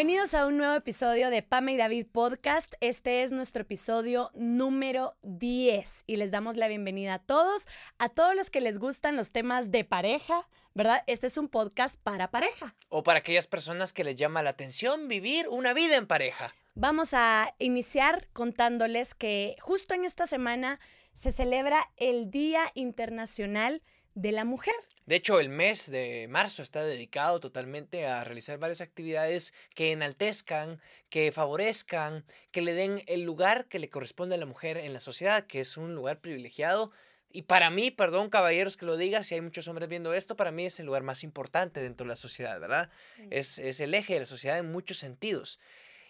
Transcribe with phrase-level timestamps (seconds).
[0.00, 2.72] Bienvenidos a un nuevo episodio de Pame y David Podcast.
[2.80, 8.34] Este es nuestro episodio número 10 y les damos la bienvenida a todos, a todos
[8.34, 11.04] los que les gustan los temas de pareja, ¿verdad?
[11.06, 12.74] Este es un podcast para pareja.
[12.88, 16.54] O para aquellas personas que les llama la atención vivir una vida en pareja.
[16.74, 20.80] Vamos a iniciar contándoles que justo en esta semana
[21.12, 24.74] se celebra el Día Internacional de la Mujer.
[25.06, 30.80] De hecho, el mes de marzo está dedicado totalmente a realizar varias actividades que enaltezcan,
[31.08, 35.00] que favorezcan, que le den el lugar que le corresponde a la mujer en la
[35.00, 36.92] sociedad, que es un lugar privilegiado.
[37.32, 40.52] Y para mí, perdón caballeros que lo diga, si hay muchos hombres viendo esto, para
[40.52, 42.90] mí es el lugar más importante dentro de la sociedad, ¿verdad?
[43.30, 45.58] Es, es el eje de la sociedad en muchos sentidos.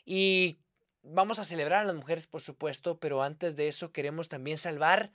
[0.04, 0.58] Y
[1.02, 5.10] vamos a celebrar a las mujeres, por supuesto, pero antes de eso queremos también salvar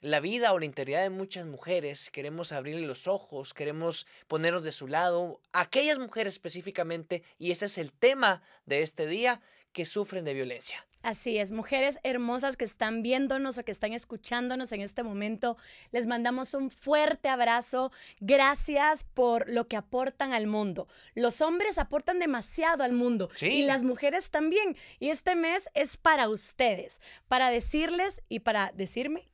[0.00, 4.72] la vida o la integridad de muchas mujeres, queremos abrirle los ojos, queremos ponernos de
[4.72, 10.24] su lado, aquellas mujeres específicamente, y este es el tema de este día, que sufren
[10.24, 10.84] de violencia.
[11.02, 15.56] Así es, mujeres hermosas que están viéndonos o que están escuchándonos en este momento,
[15.92, 17.90] les mandamos un fuerte abrazo.
[18.20, 20.88] Gracias por lo que aportan al mundo.
[21.14, 24.76] Los hombres aportan demasiado al mundo y las mujeres también.
[24.98, 29.28] Y este mes es para ustedes, para decirles y para decirme.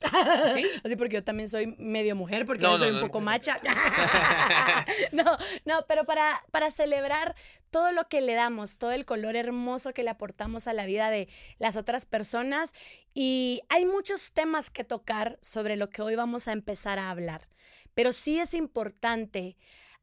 [0.54, 0.64] ¿Sí?
[0.84, 3.58] Así porque yo también soy medio mujer, porque yo soy un poco macha.
[5.12, 7.34] no, no, pero para, para celebrar
[7.76, 11.10] todo lo que le damos, todo el color hermoso que le aportamos a la vida
[11.10, 12.72] de las otras personas
[13.12, 17.50] y hay muchos temas que tocar sobre lo que hoy vamos a empezar a hablar,
[17.92, 19.58] pero sí es importante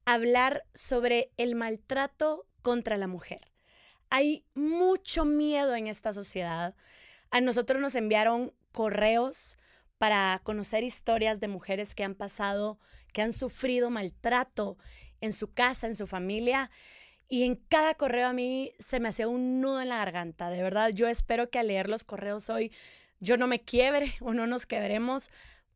[0.06, 3.52] hablar sobre el maltrato contra la mujer.
[4.12, 6.76] Hay mucho miedo en esta sociedad.
[7.32, 9.58] A nosotros nos enviaron correos
[9.98, 12.78] para conocer historias de mujeres que han pasado,
[13.14, 14.78] que han sufrido maltrato
[15.22, 16.70] en su casa, en su familia.
[17.34, 20.52] Y en cada correo a mí se me hacía un nudo en la garganta.
[20.52, 22.72] De verdad, yo espero que al leer los correos hoy
[23.20, 25.32] yo no me quiebre o no nos quebremos,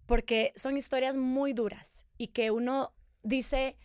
[0.06, 3.76] porque son historias muy duras y que uno dice,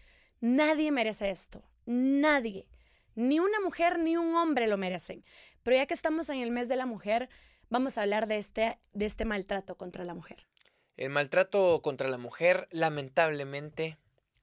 [0.43, 2.69] nadie merece esto, nadie,
[3.15, 5.25] ni una mujer ni un hombre lo merecen.
[5.63, 7.31] Pero ya que estamos en el mes de la mujer,
[7.71, 10.47] vamos a hablar de este, de este maltrato contra la mujer.
[10.99, 13.97] El maltrato contra la mujer, lamentablemente,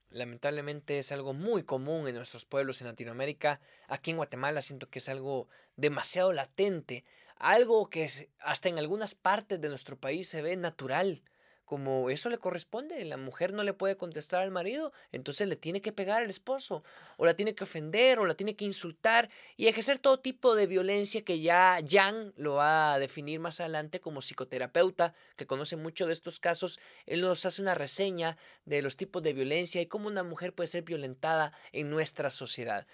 [0.10, 3.60] lamentablemente es algo muy común en nuestros pueblos en Latinoamérica.
[3.88, 7.06] Aquí en Guatemala siento que es algo demasiado latente,
[7.38, 8.10] algo que
[8.40, 11.24] hasta en algunas partes de nuestro país se ve natural
[11.70, 15.84] como eso le corresponde, la mujer no le puede contestar al marido, entonces le tiene
[15.84, 16.84] que pegar al esposo,
[17.16, 20.66] o la tiene que ofender, o la tiene que insultar, y ejercer todo tipo de
[20.66, 26.08] violencia que ya Jan lo va a definir más adelante como psicoterapeuta, que conoce mucho
[26.08, 30.08] de estos casos, él nos hace una reseña de los tipos de violencia y cómo
[30.08, 32.88] una mujer puede ser violentada en nuestra sociedad.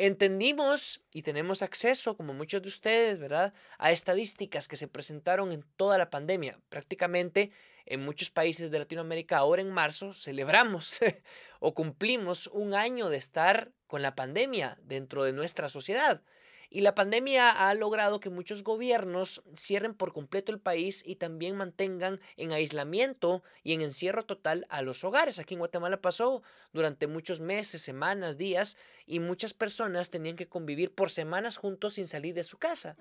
[0.00, 5.64] Entendimos y tenemos acceso, como muchos de ustedes, ¿verdad?, a estadísticas que se presentaron en
[5.76, 6.60] toda la pandemia.
[6.68, 7.50] Prácticamente
[7.90, 10.98] en muchos países de Latinoamérica, ahora en marzo, celebramos
[11.60, 16.22] o cumplimos un año de estar con la pandemia dentro de nuestra sociedad.
[16.70, 21.56] Y la pandemia ha logrado que muchos gobiernos cierren por completo el país y también
[21.56, 25.38] mantengan en aislamiento y en encierro total a los hogares.
[25.38, 26.42] Aquí en Guatemala pasó
[26.72, 32.06] durante muchos meses, semanas, días y muchas personas tenían que convivir por semanas juntos sin
[32.06, 32.96] salir de su casa.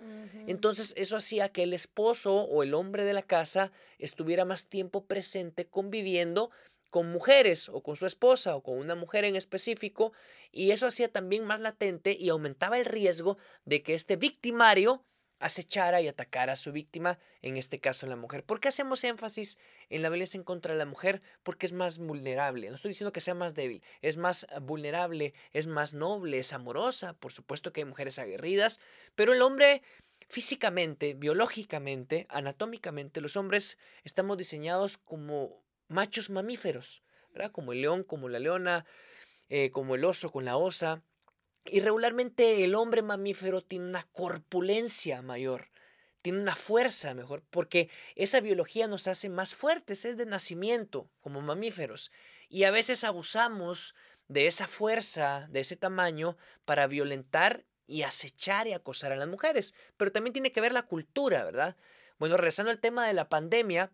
[0.47, 5.05] Entonces eso hacía que el esposo o el hombre de la casa estuviera más tiempo
[5.05, 6.51] presente conviviendo
[6.97, 10.13] con mujeres o con su esposa o con una mujer en específico
[10.51, 15.05] y eso hacía también más latente y aumentaba el riesgo de que este victimario
[15.37, 18.43] acechara y atacara a su víctima, en este caso la mujer.
[18.43, 19.59] ¿Por qué hacemos énfasis
[19.89, 21.21] en la violencia en contra de la mujer?
[21.43, 22.67] Porque es más vulnerable.
[22.67, 27.13] No estoy diciendo que sea más débil, es más vulnerable, es más noble, es amorosa.
[27.13, 28.79] Por supuesto que hay mujeres aguerridas,
[29.13, 29.83] pero el hombre
[30.29, 37.03] físicamente, biológicamente, anatómicamente, los hombres estamos diseñados como machos mamíferos,
[37.33, 37.51] ¿verdad?
[37.51, 38.85] Como el león, como la leona,
[39.49, 41.03] eh, como el oso con la osa.
[41.65, 45.69] Y regularmente el hombre mamífero tiene una corpulencia mayor,
[46.21, 51.41] tiene una fuerza mejor, porque esa biología nos hace más fuertes, es de nacimiento como
[51.41, 52.11] mamíferos.
[52.49, 53.95] Y a veces abusamos
[54.27, 59.73] de esa fuerza, de ese tamaño, para violentar y acechar y acosar a las mujeres.
[59.97, 61.75] Pero también tiene que ver la cultura, ¿verdad?
[62.19, 63.91] Bueno, regresando al tema de la pandemia,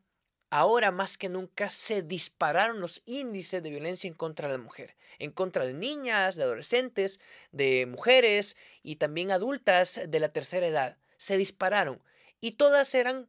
[0.54, 4.96] ahora más que nunca se dispararon los índices de violencia en contra de la mujer,
[5.18, 7.20] en contra de niñas, de adolescentes,
[7.52, 10.98] de mujeres y también adultas de la tercera edad.
[11.18, 12.04] Se dispararon
[12.40, 13.28] y todas eran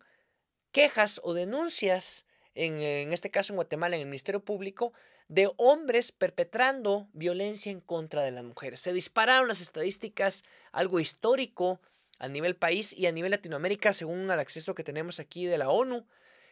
[0.70, 4.92] quejas o denuncias, en, en este caso en Guatemala, en el Ministerio Público,
[5.28, 8.80] de hombres perpetrando violencia en contra de las mujeres.
[8.80, 11.80] Se dispararon las estadísticas, algo histórico
[12.18, 15.70] a nivel país y a nivel Latinoamérica, según el acceso que tenemos aquí de la
[15.70, 16.06] ONU,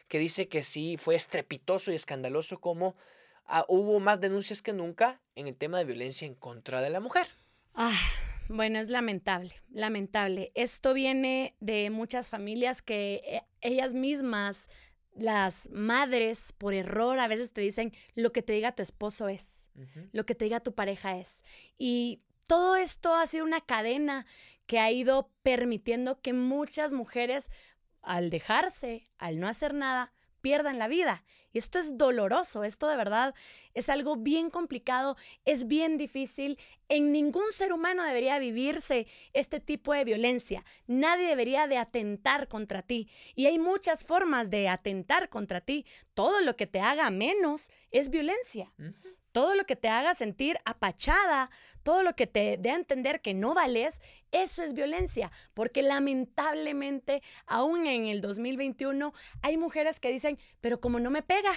[0.07, 2.95] que dice que sí fue estrepitoso y escandaloso como
[3.45, 6.99] ah, hubo más denuncias que nunca en el tema de violencia en contra de la
[6.99, 7.27] mujer.
[7.73, 7.97] Ah,
[8.49, 10.51] bueno, es lamentable, lamentable.
[10.53, 14.69] Esto viene de muchas familias que eh, ellas mismas,
[15.15, 19.71] las madres, por error, a veces te dicen lo que te diga tu esposo es,
[20.11, 21.43] lo que te diga tu pareja es.
[21.77, 24.25] Y todo esto ha sido una cadena
[24.65, 27.51] que ha ido permitiendo que muchas mujeres,
[28.03, 31.23] al dejarse, al no hacer nada, pierdan la vida.
[31.53, 33.33] Y esto es doloroso, esto de verdad
[33.73, 35.15] es algo bien complicado,
[35.45, 36.59] es bien difícil.
[36.89, 40.65] En ningún ser humano debería vivirse este tipo de violencia.
[40.85, 43.09] Nadie debería de atentar contra ti.
[43.35, 45.85] Y hay muchas formas de atentar contra ti.
[46.13, 48.73] Todo lo que te haga menos es violencia.
[49.31, 51.51] Todo lo que te haga sentir apachada,
[51.83, 54.01] todo lo que te dé a entender que no vales,
[54.31, 60.99] eso es violencia, porque lamentablemente aún en el 2021 hay mujeres que dicen, pero como
[60.99, 61.51] no me pega,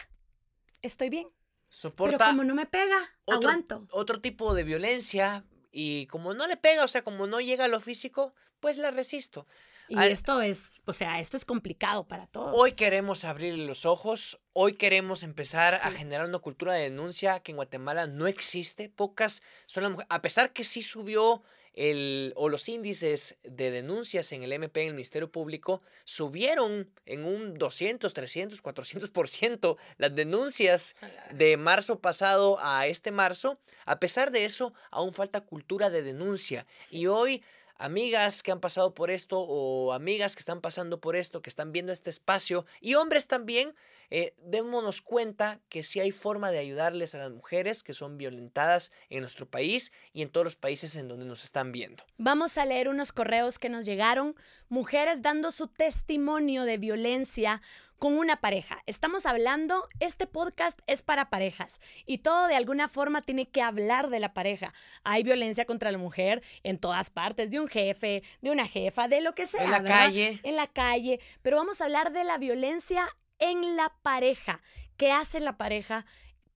[0.83, 1.29] estoy bien.
[1.69, 3.87] Soporta pero como no me pega, aguanto.
[3.91, 7.69] Otro tipo de violencia y como no le pega, o sea, como no llega a
[7.69, 9.47] lo físico, pues la resisto.
[9.89, 12.53] Y esto es, o sea, esto es complicado para todos.
[12.55, 17.53] Hoy queremos abrir los ojos, hoy queremos empezar a generar una cultura de denuncia que
[17.53, 18.89] en Guatemala no existe.
[18.89, 21.43] Pocas son las mujeres, a pesar que sí subió
[21.77, 27.25] el, o los índices de denuncias en el MP, en el Ministerio Público, subieron en
[27.25, 30.97] un 200, 300, 400% las denuncias
[31.33, 33.61] de marzo pasado a este marzo.
[33.85, 36.67] A pesar de eso, aún falta cultura de denuncia.
[36.91, 37.45] Y hoy
[37.79, 41.73] amigas que han pasado por esto o amigas que están pasando por esto, que están
[41.73, 43.75] viendo este espacio y hombres también,
[44.11, 48.93] eh, démonos cuenta que sí hay forma de ayudarles a las mujeres que son violentadas
[49.11, 52.05] en nuestro país y en todos los países en donde nos están viendo.
[52.19, 54.35] Vamos a leer unos correos que nos llegaron,
[54.69, 57.63] mujeres dando su testimonio de violencia
[57.99, 58.83] con una pareja.
[58.87, 64.11] Estamos hablando, este podcast es para parejas y todo de alguna forma tiene que hablar
[64.11, 64.73] de la pareja.
[65.05, 69.21] Hay violencia contra la mujer en todas partes, de un jefe, de una jefa, de
[69.21, 69.65] lo que sea.
[69.65, 70.41] En la calle.
[70.43, 71.21] En la calle.
[71.43, 73.09] Pero vamos a hablar de la violencia
[73.39, 74.63] en la pareja.
[74.97, 76.07] ¿Qué hace la pareja?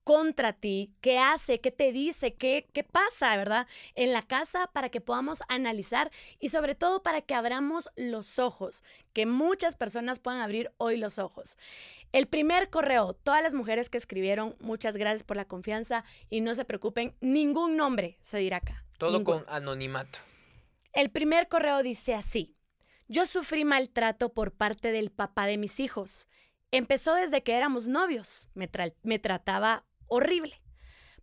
[0.03, 3.67] Contra ti, qué hace, qué te dice, qué, qué pasa, ¿verdad?
[3.95, 8.83] En la casa para que podamos analizar y sobre todo para que abramos los ojos,
[9.13, 11.57] que muchas personas puedan abrir hoy los ojos.
[12.11, 16.55] El primer correo, todas las mujeres que escribieron, muchas gracias por la confianza y no
[16.55, 18.83] se preocupen, ningún nombre se dirá acá.
[18.97, 20.19] Todo con anonimato.
[20.93, 22.55] El primer correo dice así,
[23.07, 26.27] yo sufrí maltrato por parte del papá de mis hijos.
[26.71, 28.49] Empezó desde que éramos novios.
[28.53, 28.69] Me,
[29.03, 30.61] me, trataba horrible.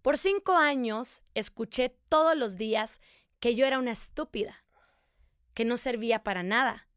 [0.03, 3.01] Por cinco años escuché todos los días
[3.39, 4.65] que yo era una estúpida,
[5.55, 6.89] que no servía para nada,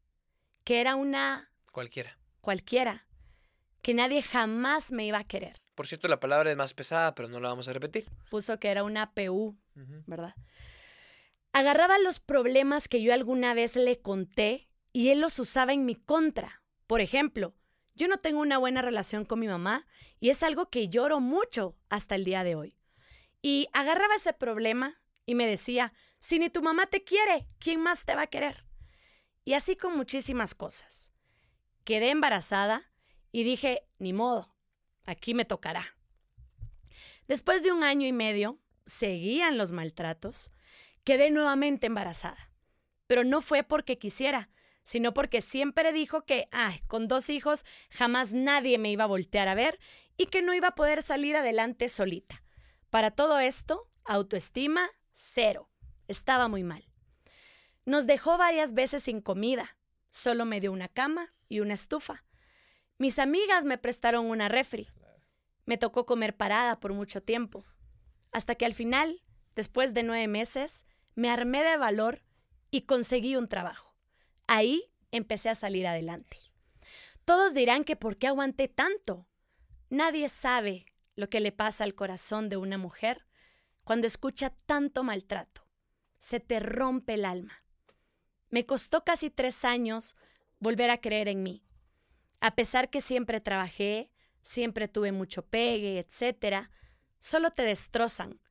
[0.63, 1.51] que era una...
[1.71, 2.17] Cualquiera.
[2.39, 3.07] Cualquiera,
[3.81, 5.57] que nadie jamás me iba a querer.
[5.75, 8.09] Por cierto, la palabra es más pesada, pero no la vamos a repetir.
[8.29, 9.57] Puso que era una PU,
[10.05, 10.35] ¿verdad?
[11.51, 15.95] Agarraba los problemas que yo alguna vez le conté y él los usaba en mi
[15.95, 16.63] contra.
[16.87, 17.53] Por ejemplo,
[17.95, 19.87] yo no tengo una buena relación con mi mamá
[20.19, 22.77] y es algo que lloro mucho hasta el día de hoy.
[23.41, 28.05] Y agarraba ese problema y me decía, si ni tu mamá te quiere, ¿quién más
[28.05, 28.65] te va a querer?
[29.43, 31.11] Y así con muchísimas cosas.
[31.83, 32.91] Quedé embarazada
[33.31, 34.55] y dije, ni modo,
[35.05, 35.95] aquí me tocará.
[37.27, 40.51] Después de un año y medio, seguían los maltratos,
[41.03, 42.51] quedé nuevamente embarazada.
[43.07, 44.49] Pero no fue porque quisiera,
[44.83, 49.47] sino porque siempre dijo que, ay, con dos hijos jamás nadie me iba a voltear
[49.47, 49.79] a ver
[50.17, 52.43] y que no iba a poder salir adelante solita.
[52.89, 55.69] Para todo esto, autoestima cero.
[56.07, 56.89] Estaba muy mal.
[57.85, 59.77] Nos dejó varias veces sin comida.
[60.09, 62.25] Solo me dio una cama y una estufa.
[62.97, 64.89] Mis amigas me prestaron una refri.
[65.65, 67.63] Me tocó comer parada por mucho tiempo.
[68.31, 69.23] Hasta que al final,
[69.55, 70.85] después de nueve meses,
[71.15, 72.23] me armé de valor
[72.69, 73.90] y conseguí un trabajo.
[74.53, 76.35] Ahí empecé a salir adelante.
[77.23, 79.25] Todos dirán que ¿por qué aguanté tanto?
[79.89, 83.25] Nadie sabe lo que le pasa al corazón de una mujer
[83.85, 85.65] cuando escucha tanto maltrato.
[86.17, 87.63] Se te rompe el alma.
[88.49, 90.17] Me costó casi tres años
[90.59, 91.63] volver a creer en mí.
[92.41, 96.67] A pesar que siempre trabajé, siempre tuve mucho pegue, etc.,
[97.19, 98.41] solo te destrozan.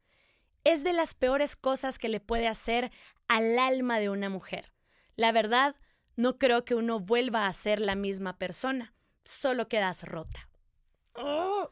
[0.64, 2.90] Es de las peores cosas que le puede hacer
[3.28, 4.72] al alma de una mujer.
[5.14, 5.76] La verdad,
[6.20, 8.92] no creo que uno vuelva a ser la misma persona,
[9.24, 10.48] solo quedas rota.
[11.14, 11.66] ¡Oh!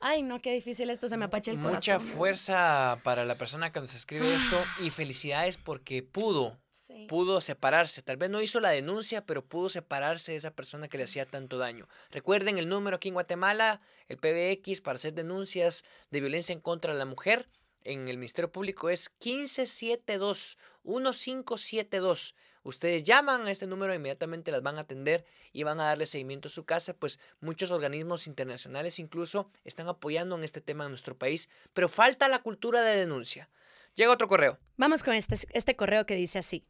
[0.00, 1.74] Ay, no, qué difícil esto, se me apache el corazón.
[1.76, 7.06] Mucha fuerza para la persona que nos escribe esto y felicidades porque pudo, Sí.
[7.08, 8.00] pudo separarse.
[8.02, 11.26] Tal vez no hizo la denuncia, pero pudo separarse de esa persona que le hacía
[11.26, 11.86] tanto daño.
[12.10, 16.94] Recuerden el número aquí en Guatemala, el PBX, para hacer denuncias de violencia en contra
[16.94, 17.48] de la mujer
[17.82, 22.34] en el Ministerio Público es 1572 1572.
[22.62, 26.48] Ustedes llaman a este número, inmediatamente las van a atender y van a darle seguimiento
[26.48, 31.16] a su casa, pues muchos organismos internacionales incluso están apoyando en este tema en nuestro
[31.16, 33.48] país, pero falta la cultura de denuncia.
[33.94, 34.58] Llega otro correo.
[34.76, 36.66] Vamos con este, este correo que dice así.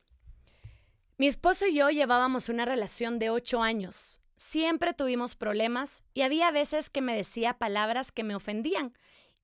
[1.18, 4.20] Mi esposo y yo llevábamos una relación de ocho años.
[4.36, 8.94] Siempre tuvimos problemas y había veces que me decía palabras que me ofendían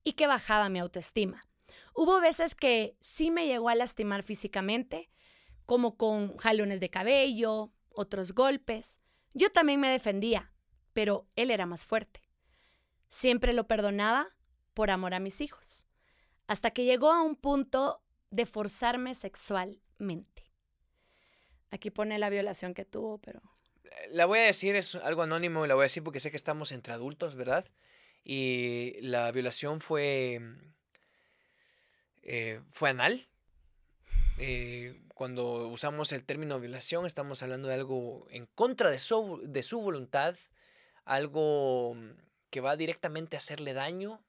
[0.03, 1.45] y que bajaba mi autoestima.
[1.93, 5.09] Hubo veces que sí me llegó a lastimar físicamente,
[5.67, 9.01] como con jalones de cabello, otros golpes.
[9.33, 10.51] Yo también me defendía,
[10.93, 12.21] pero él era más fuerte.
[13.09, 14.29] Siempre lo perdonaba
[14.73, 15.85] por amor a mis hijos,
[16.47, 20.51] hasta que llegó a un punto de forzarme sexualmente.
[21.69, 23.41] Aquí pone la violación que tuvo, pero...
[24.11, 26.71] La voy a decir, es algo anónimo, la voy a decir porque sé que estamos
[26.71, 27.69] entre adultos, ¿verdad?
[28.23, 30.39] Y la violación fue...
[32.21, 33.27] eh, fue anal.
[34.37, 39.63] Eh, cuando usamos el término violación, estamos hablando de algo en contra de su, de
[39.63, 40.35] su voluntad,
[41.05, 41.95] algo
[42.49, 44.21] que va directamente a hacerle daño.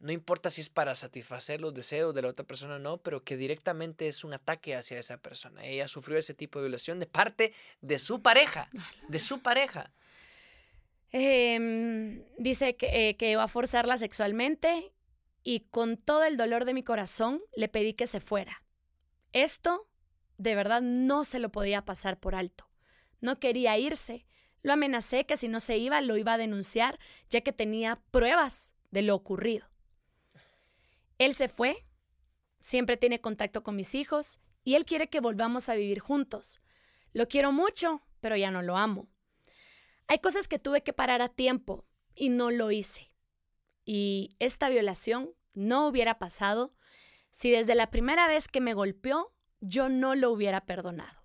[0.00, 3.24] No importa si es para satisfacer los deseos de la otra persona o no, pero
[3.24, 5.64] que directamente es un ataque hacia esa persona.
[5.64, 8.68] Ella sufrió ese tipo de violación de parte de su pareja,
[9.08, 9.92] de su pareja.
[11.10, 14.92] Em, dice que, eh, que iba a forzarla sexualmente
[15.42, 18.62] y con todo el dolor de mi corazón le pedí que se fuera.
[19.32, 19.88] Esto
[20.36, 22.68] de verdad no se lo podía pasar por alto.
[23.20, 24.26] No quería irse.
[24.62, 26.98] Lo amenacé que si no se iba lo iba a denunciar
[27.30, 29.66] ya que tenía pruebas de lo ocurrido.
[31.18, 31.84] Él se fue,
[32.60, 36.60] siempre tiene contacto con mis hijos y él quiere que volvamos a vivir juntos.
[37.12, 39.08] Lo quiero mucho, pero ya no lo amo.
[40.06, 43.12] Hay cosas que tuve que parar a tiempo y no lo hice.
[43.84, 46.74] Y esta violación no hubiera pasado
[47.30, 51.20] si desde la primera vez que me golpeó yo no lo hubiera perdonado.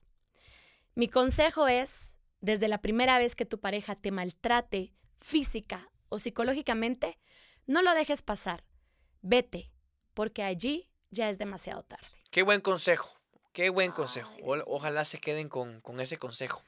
[0.95, 7.17] Mi consejo es, desde la primera vez que tu pareja te maltrate física o psicológicamente,
[7.65, 8.63] no lo dejes pasar.
[9.21, 9.71] Vete,
[10.13, 12.05] porque allí ya es demasiado tarde.
[12.31, 13.15] Qué buen consejo,
[13.53, 14.35] qué buen consejo.
[14.43, 16.63] O- ojalá se queden con, con ese consejo.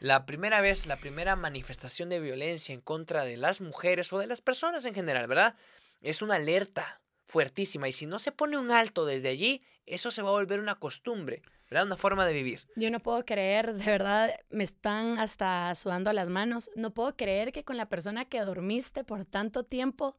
[0.00, 4.26] La primera vez, la primera manifestación de violencia en contra de las mujeres o de
[4.28, 5.56] las personas en general, ¿verdad?
[6.02, 10.22] Es una alerta fuertísima y si no se pone un alto desde allí, eso se
[10.22, 11.86] va a volver una costumbre, ¿verdad?
[11.86, 12.66] Una forma de vivir.
[12.76, 16.70] Yo no puedo creer, de verdad, me están hasta sudando las manos.
[16.74, 20.16] No puedo creer que con la persona que dormiste por tanto tiempo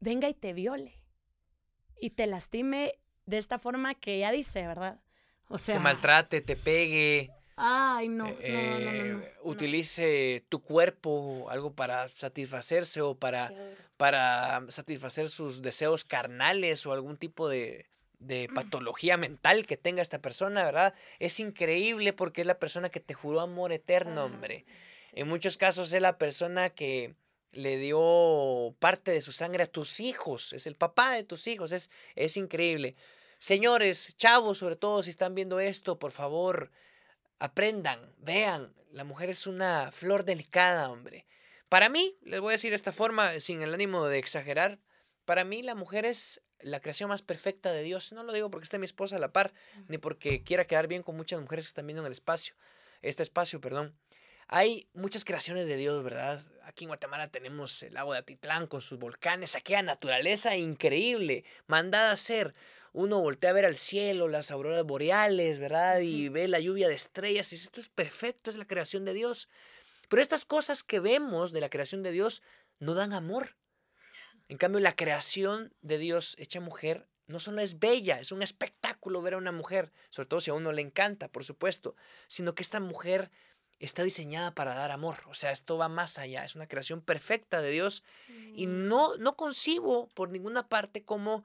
[0.00, 1.00] venga y te viole
[2.00, 5.00] y te lastime de esta forma que ella dice, ¿verdad?
[5.48, 7.30] O sea, Te maltrate, te pegue,
[7.60, 9.24] ay, no, no, no, no, eh, no, no.
[9.42, 13.52] utilice tu cuerpo, algo para satisfacerse o para
[14.00, 17.84] para satisfacer sus deseos carnales o algún tipo de,
[18.18, 20.94] de patología mental que tenga esta persona, ¿verdad?
[21.18, 24.64] Es increíble porque es la persona que te juró amor eterno, hombre.
[25.12, 27.14] En muchos casos es la persona que
[27.52, 31.70] le dio parte de su sangre a tus hijos, es el papá de tus hijos,
[31.70, 32.96] es, es increíble.
[33.38, 36.70] Señores, chavos, sobre todo si están viendo esto, por favor,
[37.40, 41.26] aprendan, vean, la mujer es una flor delicada, hombre.
[41.68, 44.78] Para mí, les voy a decir de esta forma, sin el ánimo de exagerar,
[45.24, 48.12] para mí la mujer es la creación más perfecta de Dios.
[48.12, 49.52] No lo digo porque esté mi esposa a la par,
[49.88, 52.54] ni porque quiera quedar bien con muchas mujeres que están viendo en el espacio,
[53.02, 53.96] este espacio, perdón.
[54.48, 56.42] Hay muchas creaciones de Dios, ¿verdad?
[56.64, 62.12] Aquí en Guatemala tenemos el lago de Atitlán con sus volcanes, aquella naturaleza increíble, mandada
[62.12, 62.54] a ser.
[62.92, 66.00] Uno voltea a ver al cielo, las auroras boreales, ¿verdad?
[66.00, 67.52] Y ve la lluvia de estrellas.
[67.52, 69.48] Y dice, esto es perfecto, es la creación de Dios.
[70.08, 72.42] Pero estas cosas que vemos de la creación de Dios
[72.78, 73.56] no dan amor.
[74.48, 79.22] En cambio, la creación de Dios hecha mujer no solo es bella, es un espectáculo
[79.22, 81.94] ver a una mujer, sobre todo si a uno le encanta, por supuesto,
[82.26, 83.30] sino que esta mujer
[83.78, 85.18] está diseñada para dar amor.
[85.26, 88.04] O sea, esto va más allá, es una creación perfecta de Dios
[88.54, 91.44] y no, no concibo por ninguna parte cómo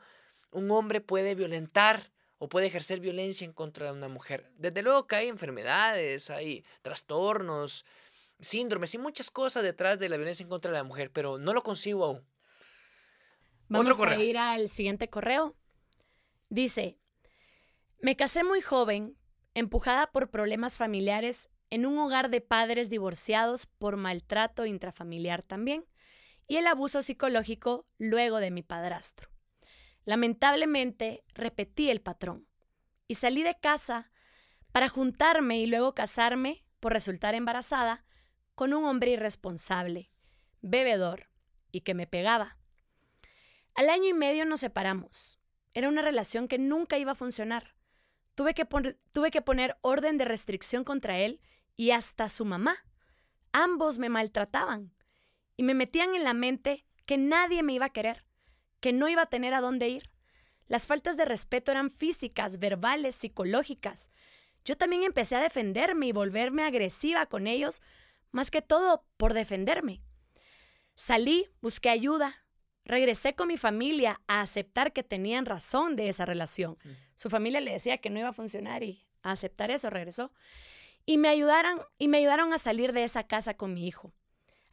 [0.56, 4.52] un hombre puede violentar o puede ejercer violencia en contra de una mujer.
[4.58, 7.86] Desde luego que hay enfermedades, hay trastornos,
[8.40, 11.54] síndromes y muchas cosas detrás de la violencia en contra de la mujer, pero no
[11.54, 12.26] lo concibo aún.
[13.68, 14.20] Vamos correo.
[14.20, 15.56] a ir al siguiente correo.
[16.50, 16.98] Dice,
[18.00, 19.18] me casé muy joven,
[19.56, 25.86] empujada por problemas familiares en un hogar de padres divorciados por maltrato intrafamiliar también,
[26.48, 29.35] y el abuso psicológico luego de mi padrastro.
[30.06, 32.48] Lamentablemente, repetí el patrón
[33.08, 34.12] y salí de casa
[34.72, 38.06] para juntarme y luego casarme por resultar embarazada
[38.54, 40.12] con un hombre irresponsable,
[40.62, 41.30] bebedor
[41.72, 42.58] y que me pegaba.
[43.74, 45.40] Al año y medio nos separamos.
[45.74, 47.76] Era una relación que nunca iba a funcionar.
[48.36, 48.66] Tuve que,
[49.12, 51.42] tuve que poner orden de restricción contra él
[51.76, 52.78] y hasta su mamá.
[53.52, 54.94] Ambos me maltrataban
[55.58, 58.25] y me metían en la mente que nadie me iba a querer,
[58.86, 60.12] que no iba a tener a dónde ir.
[60.68, 64.12] Las faltas de respeto eran físicas, verbales, psicológicas.
[64.64, 67.82] Yo también empecé a defenderme y volverme agresiva con ellos,
[68.30, 70.04] más que todo por defenderme.
[70.94, 72.46] Salí, busqué ayuda,
[72.84, 76.78] regresé con mi familia a aceptar que tenían razón de esa relación.
[77.16, 80.32] Su familia le decía que no iba a funcionar y a aceptar eso regresó.
[81.08, 84.14] Y me ayudaron y me ayudaron a salir de esa casa con mi hijo.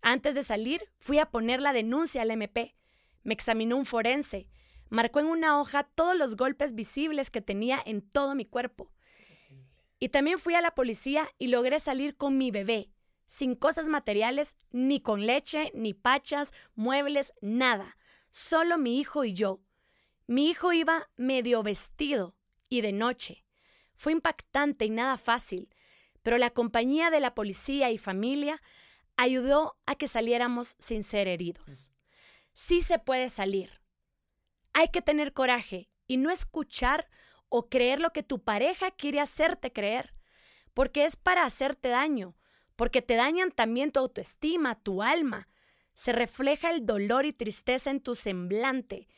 [0.02, 2.76] Antes de salir, fui a poner la denuncia al MP.
[3.22, 4.48] Me examinó un forense.
[4.88, 8.92] Marcó en una hoja todos los golpes visibles que tenía en todo mi cuerpo.
[9.98, 12.90] Y también fui a la policía y logré salir con mi bebé,
[13.26, 17.96] sin cosas materiales, ni con leche, ni pachas, muebles, nada.
[18.30, 19.60] Solo mi hijo y yo.
[20.26, 22.34] Mi hijo iba medio vestido
[22.68, 23.44] y de noche.
[23.94, 25.68] Fue impactante y nada fácil,
[26.22, 28.60] pero la compañía de la policía y familia
[29.16, 31.91] ayudó a que saliéramos sin ser heridos.
[32.52, 33.80] Sí se puede salir.
[34.72, 37.08] Hay que tener coraje y no escuchar
[37.48, 40.14] o creer lo que tu pareja quiere hacerte creer,
[40.74, 42.36] porque es para hacerte daño,
[42.76, 45.48] porque te dañan también tu autoestima, tu alma.
[45.94, 49.08] Se refleja el dolor y tristeza en tu semblante.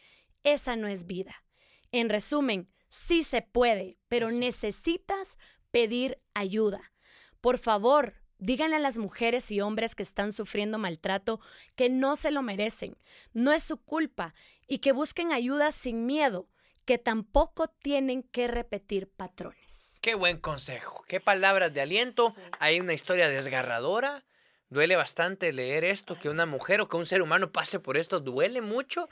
[0.43, 1.45] Esa no es vida.
[1.93, 5.39] En resumen, sí se puede, pero necesitas
[5.71, 6.93] pedir ayuda.
[7.41, 11.41] Por favor, Díganle a las mujeres y hombres que están sufriendo maltrato
[11.77, 12.97] que no se lo merecen,
[13.33, 14.35] no es su culpa
[14.67, 16.49] y que busquen ayuda sin miedo,
[16.85, 19.99] que tampoco tienen que repetir patrones.
[20.03, 22.35] Qué buen consejo, qué palabras de aliento.
[22.61, 24.25] Hay una historia desgarradora.
[24.69, 28.21] Duele bastante leer esto, que una mujer o que un ser humano pase por esto,
[28.21, 29.09] duele mucho.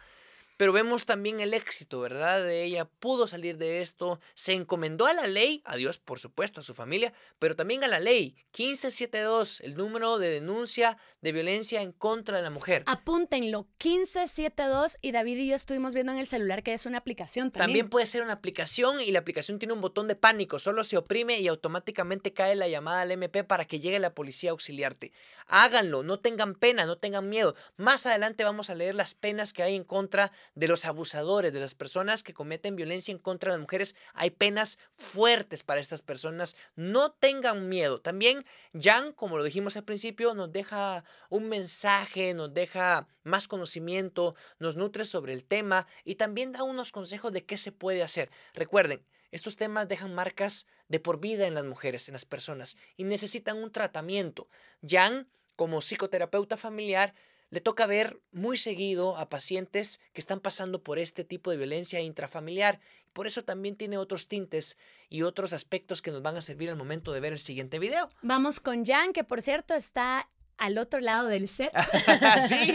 [0.62, 2.44] Pero vemos también el éxito, ¿verdad?
[2.44, 6.60] De ella pudo salir de esto, se encomendó a la ley, a Dios por supuesto,
[6.60, 11.82] a su familia, pero también a la ley 1572, el número de denuncia de violencia
[11.82, 12.84] en contra de la mujer.
[12.86, 17.50] Apúntenlo, 1572 y David y yo estuvimos viendo en el celular que es una aplicación
[17.50, 17.66] también.
[17.66, 20.96] También puede ser una aplicación y la aplicación tiene un botón de pánico, solo se
[20.96, 25.10] oprime y automáticamente cae la llamada al MP para que llegue la policía a auxiliarte.
[25.48, 27.56] Háganlo, no tengan pena, no tengan miedo.
[27.76, 31.60] Más adelante vamos a leer las penas que hay en contra de los abusadores, de
[31.60, 33.94] las personas que cometen violencia en contra de las mujeres.
[34.14, 36.56] Hay penas fuertes para estas personas.
[36.76, 38.00] No tengan miedo.
[38.00, 38.44] También
[38.78, 44.76] Jan, como lo dijimos al principio, nos deja un mensaje, nos deja más conocimiento, nos
[44.76, 48.30] nutre sobre el tema y también da unos consejos de qué se puede hacer.
[48.54, 53.04] Recuerden, estos temas dejan marcas de por vida en las mujeres, en las personas, y
[53.04, 54.46] necesitan un tratamiento.
[54.86, 57.14] Jan, como psicoterapeuta familiar,
[57.52, 62.00] le toca ver muy seguido a pacientes que están pasando por este tipo de violencia
[62.00, 62.80] intrafamiliar.
[63.12, 64.78] Por eso también tiene otros tintes
[65.10, 68.08] y otros aspectos que nos van a servir al momento de ver el siguiente video.
[68.22, 71.70] Vamos con Jan, que por cierto está al otro lado del set.
[72.48, 72.72] sí,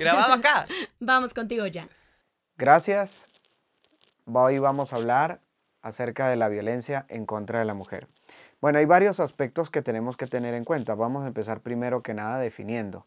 [0.00, 0.66] grabado acá.
[0.98, 1.88] Vamos contigo, Jan.
[2.56, 3.28] Gracias.
[4.24, 5.40] Hoy vamos a hablar
[5.82, 8.08] acerca de la violencia en contra de la mujer.
[8.60, 10.96] Bueno, hay varios aspectos que tenemos que tener en cuenta.
[10.96, 13.06] Vamos a empezar primero que nada definiendo.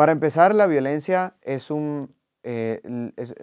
[0.00, 2.80] Para empezar, la violencia es un, eh,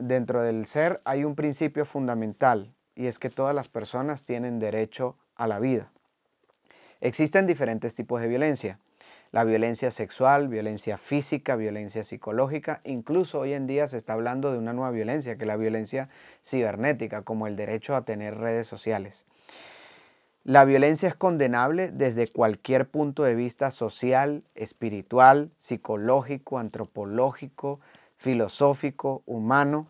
[0.01, 5.19] dentro del ser hay un principio fundamental y es que todas las personas tienen derecho
[5.35, 5.91] a la vida.
[6.99, 8.79] Existen diferentes tipos de violencia.
[9.29, 14.57] La violencia sexual, violencia física, violencia psicológica, incluso hoy en día se está hablando de
[14.57, 16.09] una nueva violencia, que es la violencia
[16.43, 19.27] cibernética, como el derecho a tener redes sociales.
[20.47, 27.81] La violencia es condenable desde cualquier punto de vista social, espiritual, psicológico, antropológico,
[28.15, 29.87] filosófico, humano,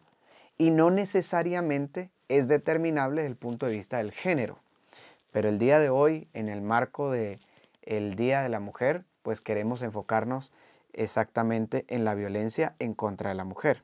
[0.58, 4.58] y no necesariamente es determinable desde el punto de vista del género.
[5.32, 7.40] Pero el día de hoy, en el marco del
[7.84, 10.52] el Día de la Mujer, pues queremos enfocarnos
[10.92, 13.84] exactamente en la violencia en contra de la mujer.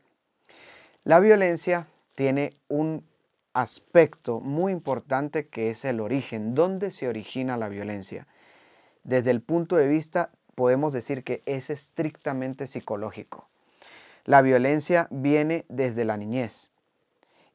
[1.03, 3.05] La violencia tiene un
[3.53, 8.27] aspecto muy importante que es el origen, dónde se origina la violencia.
[9.03, 13.47] Desde el punto de vista, podemos decir que es estrictamente psicológico.
[14.25, 16.71] La violencia viene desde la niñez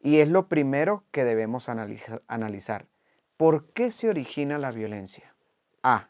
[0.00, 2.86] y es lo primero que debemos analizar.
[3.36, 5.34] ¿Por qué se origina la violencia?
[5.82, 6.08] A.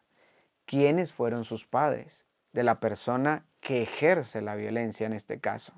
[0.66, 2.27] ¿Quiénes fueron sus padres?
[2.53, 5.74] de la persona que ejerce la violencia en este caso.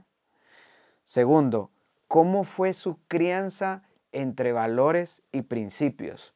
[1.05, 1.71] Segundo,
[2.09, 6.35] cómo fue su crianza entre valores y principios.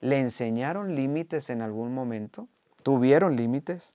[0.00, 2.48] ¿Le enseñaron límites en algún momento?
[2.82, 3.94] ¿Tuvieron límites?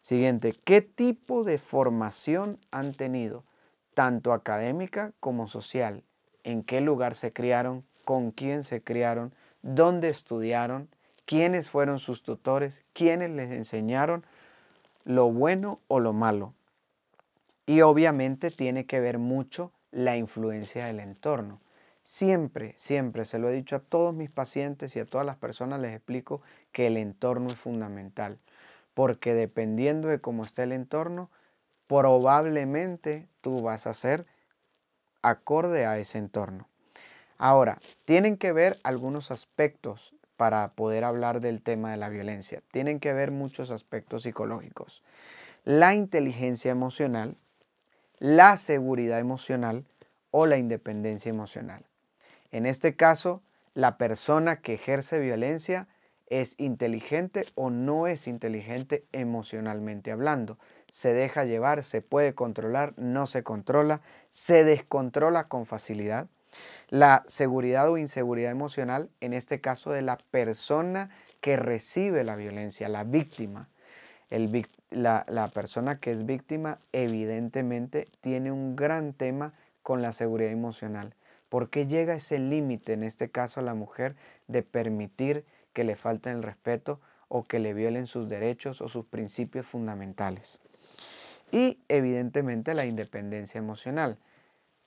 [0.00, 3.42] Siguiente, ¿qué tipo de formación han tenido,
[3.94, 6.04] tanto académica como social?
[6.44, 7.84] ¿En qué lugar se criaron?
[8.04, 9.32] ¿Con quién se criaron?
[9.62, 10.88] ¿Dónde estudiaron?
[11.24, 12.82] ¿Quiénes fueron sus tutores?
[12.92, 14.24] ¿Quiénes les enseñaron
[15.04, 16.52] lo bueno o lo malo?
[17.66, 21.60] Y obviamente tiene que ver mucho la influencia del entorno.
[22.04, 25.80] Siempre, siempre, se lo he dicho a todos mis pacientes y a todas las personas,
[25.80, 28.38] les explico que el entorno es fundamental
[28.94, 31.28] porque dependiendo de cómo esté el entorno,
[31.88, 34.26] probablemente tú vas a ser
[35.20, 36.68] acorde a ese entorno.
[37.36, 42.62] Ahora, tienen que ver algunos aspectos para poder hablar del tema de la violencia.
[42.70, 45.02] Tienen que ver muchos aspectos psicológicos.
[45.64, 47.36] La inteligencia emocional,
[48.18, 49.84] la seguridad emocional
[50.30, 51.84] o la independencia emocional.
[52.54, 53.42] En este caso,
[53.74, 55.88] la persona que ejerce violencia
[56.28, 60.56] es inteligente o no es inteligente emocionalmente hablando.
[60.92, 66.28] Se deja llevar, se puede controlar, no se controla, se descontrola con facilidad.
[66.90, 72.88] La seguridad o inseguridad emocional, en este caso de la persona que recibe la violencia,
[72.88, 73.68] la víctima.
[74.90, 81.16] la, persona que es víctima evidentemente tiene un gran tema con la seguridad emocional.
[81.54, 84.16] ¿Por qué llega ese límite, en este caso a la mujer,
[84.48, 89.06] de permitir que le falten el respeto o que le violen sus derechos o sus
[89.06, 90.58] principios fundamentales.
[91.52, 94.18] Y evidentemente la independencia emocional.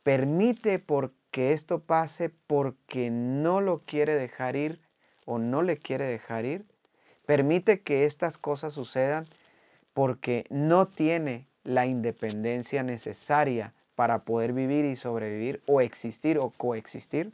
[0.04, 0.84] Permite
[1.32, 4.82] que esto pase porque no lo quiere dejar ir
[5.24, 6.66] o no le quiere dejar ir.
[7.26, 9.26] Permite que estas cosas sucedan
[9.94, 17.34] porque no tiene la independencia necesaria para poder vivir y sobrevivir o existir o coexistir.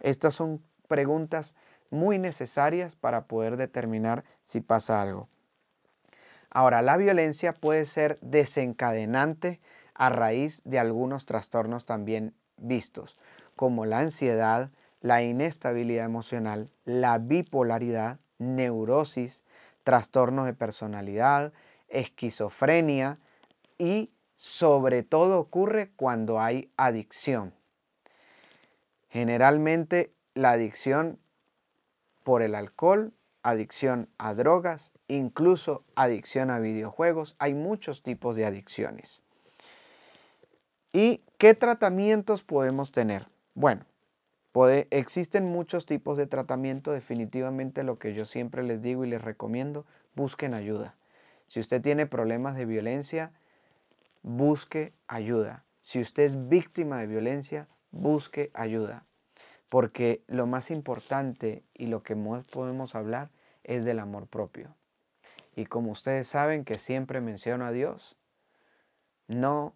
[0.00, 1.56] Estas son preguntas
[1.90, 5.28] muy necesarias para poder determinar si pasa algo.
[6.48, 9.60] Ahora, la violencia puede ser desencadenante
[9.92, 13.18] a raíz de algunos trastornos también vistos,
[13.54, 14.70] como la ansiedad,
[15.02, 19.44] la inestabilidad emocional, la bipolaridad, neurosis,
[19.84, 21.52] trastornos de personalidad,
[21.90, 23.18] esquizofrenia
[23.76, 24.08] y
[24.40, 27.52] sobre todo ocurre cuando hay adicción.
[29.10, 31.18] Generalmente la adicción
[32.24, 37.36] por el alcohol, adicción a drogas, incluso adicción a videojuegos.
[37.38, 39.22] Hay muchos tipos de adicciones.
[40.94, 43.28] ¿Y qué tratamientos podemos tener?
[43.52, 43.84] Bueno,
[44.88, 46.92] existen muchos tipos de tratamiento.
[46.92, 50.94] Definitivamente lo que yo siempre les digo y les recomiendo, busquen ayuda.
[51.48, 53.32] Si usted tiene problemas de violencia,
[54.22, 55.64] busque ayuda.
[55.80, 59.06] Si usted es víctima de violencia, busque ayuda
[59.70, 63.30] porque lo más importante y lo que más podemos hablar
[63.62, 64.74] es del amor propio.
[65.54, 68.16] Y como ustedes saben que siempre menciono a Dios,
[69.28, 69.74] no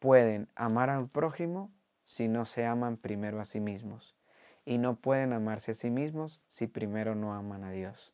[0.00, 1.70] pueden amar al prójimo
[2.04, 4.16] si no se aman primero a sí mismos.
[4.64, 8.12] Y no pueden amarse a sí mismos si primero no aman a Dios.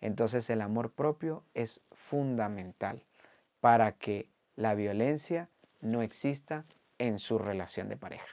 [0.00, 3.04] Entonces el amor propio es fundamental
[3.60, 4.28] para que
[4.60, 5.48] la violencia
[5.80, 6.66] no exista
[6.98, 8.26] en su relación de pareja.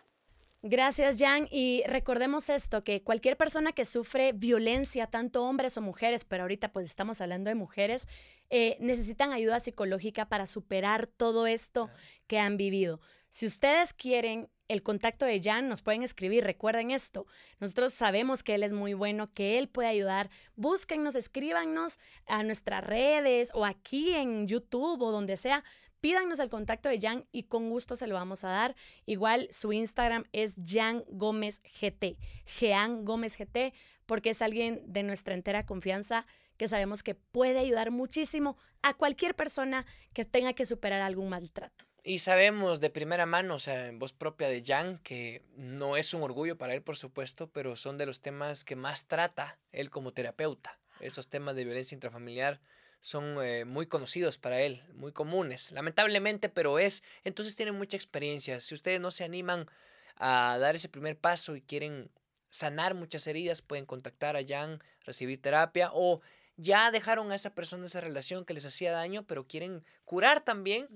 [0.62, 1.48] Gracias, Jan.
[1.50, 6.74] Y recordemos esto, que cualquier persona que sufre violencia, tanto hombres o mujeres, pero ahorita
[6.74, 8.10] pues estamos hablando de mujeres,
[8.50, 11.90] eh, necesitan ayuda psicológica para superar todo esto
[12.28, 13.00] que han vivido.
[13.30, 16.44] Si ustedes quieren el contacto de Jan, nos pueden escribir.
[16.44, 17.26] Recuerden esto.
[17.60, 20.30] Nosotros sabemos que él es muy bueno, que él puede ayudar.
[20.56, 25.64] Búsquennos, escríbanos a nuestras redes o aquí en YouTube o donde sea
[26.08, 28.78] Pídanos el contacto de Jan y con gusto se lo vamos a dar.
[29.06, 32.16] Igual su Instagram es Jan Gómez GT,
[32.46, 33.74] Jean Gómez GT,
[34.06, 39.36] porque es alguien de nuestra entera confianza que sabemos que puede ayudar muchísimo a cualquier
[39.36, 41.84] persona que tenga que superar algún maltrato.
[42.06, 46.14] Y sabemos de primera mano, o sea, en voz propia de Jan, que no es
[46.14, 49.90] un orgullo para él, por supuesto, pero son de los temas que más trata él
[49.90, 50.80] como terapeuta.
[51.02, 52.62] Esos temas de violencia intrafamiliar
[53.00, 58.60] son eh, muy conocidos para él, muy comunes, lamentablemente, pero es, entonces tiene mucha experiencia.
[58.60, 59.68] Si ustedes no se animan
[60.16, 62.10] a dar ese primer paso y quieren
[62.50, 66.22] sanar muchas heridas, pueden contactar a Jan, recibir terapia o
[66.56, 70.88] ya dejaron a esa persona esa relación que les hacía daño, pero quieren curar también,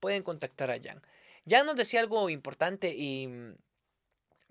[0.00, 1.00] pueden contactar a Jan.
[1.48, 3.56] Jan nos decía algo importante y mm,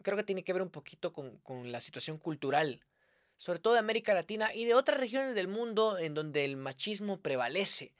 [0.03, 2.81] creo que tiene que ver un poquito con, con la situación cultural
[3.43, 7.19] sobre todo de América Latina y de otras regiones del mundo en donde el machismo
[7.19, 7.91] prevalece.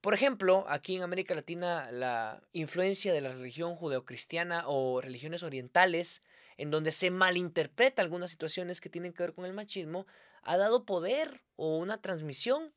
[0.00, 6.20] Por ejemplo, aquí en América Latina la influencia de la religión judeocristiana o religiones orientales,
[6.56, 10.04] en donde se malinterpreta algunas situaciones que tienen que ver con el machismo,
[10.42, 12.72] ha dado poder o una transmisión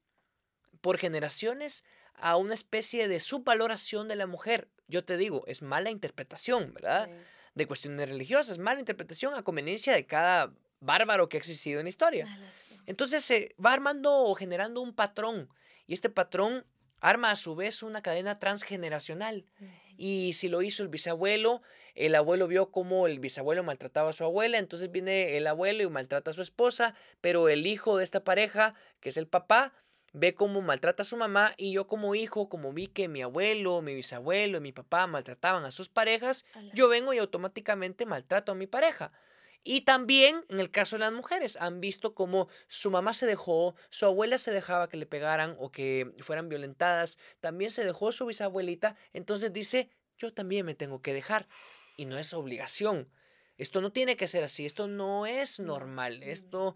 [0.82, 4.68] por generaciones a una especie de subvaloración de la mujer.
[4.88, 7.10] Yo te digo, es mala interpretación, ¿verdad?
[7.56, 11.90] De cuestiones religiosas, mala interpretación a conveniencia de cada bárbaro que ha existido en la
[11.90, 12.28] historia.
[12.86, 15.50] Entonces se va armando o generando un patrón
[15.86, 16.66] y este patrón
[17.02, 19.46] arma a su vez una cadena transgeneracional.
[19.98, 21.62] Y si lo hizo el bisabuelo,
[21.96, 25.90] el abuelo vio cómo el bisabuelo maltrataba a su abuela, entonces viene el abuelo y
[25.90, 29.74] maltrata a su esposa, pero el hijo de esta pareja, que es el papá,
[30.14, 33.82] ve cómo maltrata a su mamá y yo como hijo, como vi que mi abuelo,
[33.82, 38.56] mi bisabuelo y mi papá maltrataban a sus parejas, yo vengo y automáticamente maltrato a
[38.56, 39.12] mi pareja.
[39.64, 43.76] Y también en el caso de las mujeres, han visto cómo su mamá se dejó,
[43.90, 48.26] su abuela se dejaba que le pegaran o que fueran violentadas, también se dejó su
[48.26, 51.48] bisabuelita, entonces dice, yo también me tengo que dejar.
[51.98, 53.10] Y no es obligación.
[53.58, 56.76] Esto no tiene que ser así, esto no es normal, esto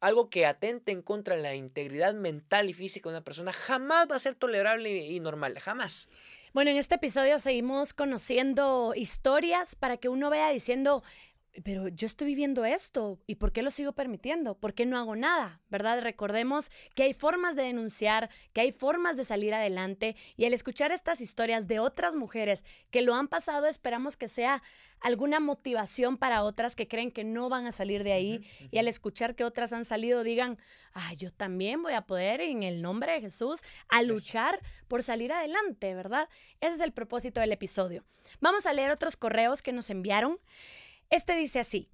[0.00, 4.06] algo que atente en contra de la integridad mental y física de una persona jamás
[4.08, 6.08] va a ser tolerable y normal, jamás.
[6.52, 11.02] Bueno, en este episodio seguimos conociendo historias para que uno vea diciendo,
[11.62, 14.58] pero yo estoy viviendo esto y ¿por qué lo sigo permitiendo?
[14.58, 15.60] ¿Por qué no hago nada?
[15.68, 16.00] ¿Verdad?
[16.02, 20.90] Recordemos que hay formas de denunciar, que hay formas de salir adelante y al escuchar
[20.90, 24.62] estas historias de otras mujeres que lo han pasado, esperamos que sea
[25.00, 28.88] alguna motivación para otras que creen que no van a salir de ahí y al
[28.88, 30.58] escuchar que otras han salido digan,
[30.94, 35.32] ah, yo también voy a poder en el nombre de Jesús a luchar por salir
[35.32, 36.28] adelante, ¿verdad?
[36.60, 38.02] Ese es el propósito del episodio.
[38.40, 40.38] Vamos a leer otros correos que nos enviaron.
[41.10, 41.90] Este dice así,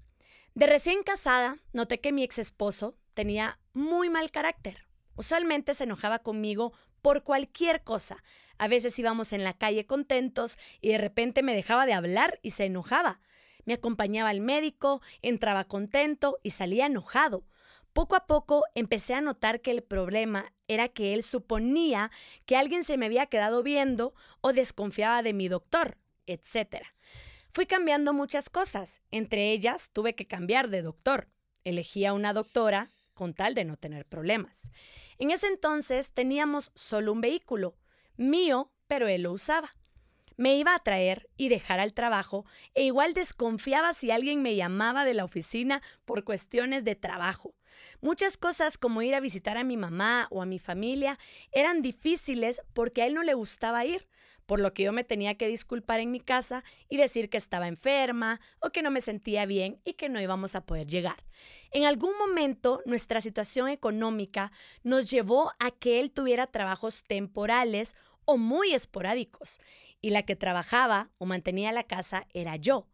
[0.54, 4.86] de recién casada noté que mi ex esposo tenía muy mal carácter.
[5.16, 8.22] Usualmente se enojaba conmigo por cualquier cosa.
[8.58, 12.52] A veces íbamos en la calle contentos y de repente me dejaba de hablar y
[12.52, 13.20] se enojaba.
[13.64, 17.46] Me acompañaba al médico, entraba contento y salía enojado.
[17.92, 22.10] Poco a poco empecé a notar que el problema era que él suponía
[22.46, 26.86] que alguien se me había quedado viendo o desconfiaba de mi doctor, etc.
[27.52, 31.28] Fui cambiando muchas cosas, entre ellas tuve que cambiar de doctor.
[31.64, 34.70] Elegí a una doctora con tal de no tener problemas.
[35.18, 37.76] En ese entonces teníamos solo un vehículo,
[38.16, 39.74] mío, pero él lo usaba.
[40.36, 45.04] Me iba a traer y dejar al trabajo e igual desconfiaba si alguien me llamaba
[45.04, 47.54] de la oficina por cuestiones de trabajo.
[48.00, 51.18] Muchas cosas como ir a visitar a mi mamá o a mi familia
[51.50, 54.08] eran difíciles porque a él no le gustaba ir
[54.50, 57.68] por lo que yo me tenía que disculpar en mi casa y decir que estaba
[57.68, 61.24] enferma o que no me sentía bien y que no íbamos a poder llegar.
[61.70, 64.50] En algún momento nuestra situación económica
[64.82, 69.60] nos llevó a que él tuviera trabajos temporales o muy esporádicos
[70.00, 72.88] y la que trabajaba o mantenía la casa era yo.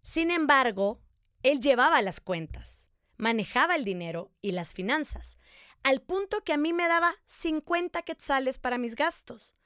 [0.00, 1.02] Sin embargo,
[1.42, 5.36] él llevaba las cuentas, manejaba el dinero y las finanzas,
[5.82, 9.57] al punto que a mí me daba 50 quetzales para mis gastos.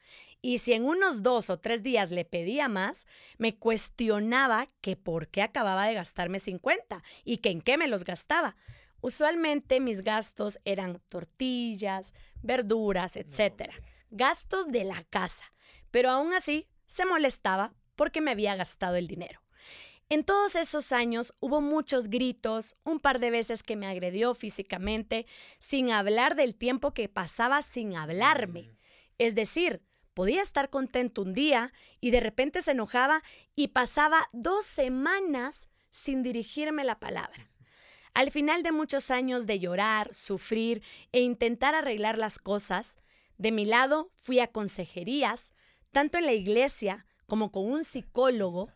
[0.42, 3.06] Y si en unos dos o tres días le pedía más,
[3.38, 8.02] me cuestionaba que por qué acababa de gastarme 50 y que en qué me los
[8.02, 8.56] gastaba.
[9.00, 13.70] Usualmente mis gastos eran tortillas, verduras, etc.
[14.10, 15.44] Gastos de la casa.
[15.92, 19.42] Pero aún así se molestaba porque me había gastado el dinero.
[20.08, 25.24] En todos esos años hubo muchos gritos, un par de veces que me agredió físicamente,
[25.58, 28.62] sin hablar del tiempo que pasaba sin hablarme.
[28.62, 28.76] Mm.
[29.18, 29.82] Es decir,
[30.14, 33.22] podía estar contento un día y de repente se enojaba
[33.54, 37.50] y pasaba dos semanas sin dirigirme la palabra.
[38.14, 42.98] Al final de muchos años de llorar, sufrir e intentar arreglar las cosas,
[43.38, 45.52] de mi lado fui a consejerías,
[45.92, 48.68] tanto en la iglesia como con un psicólogo.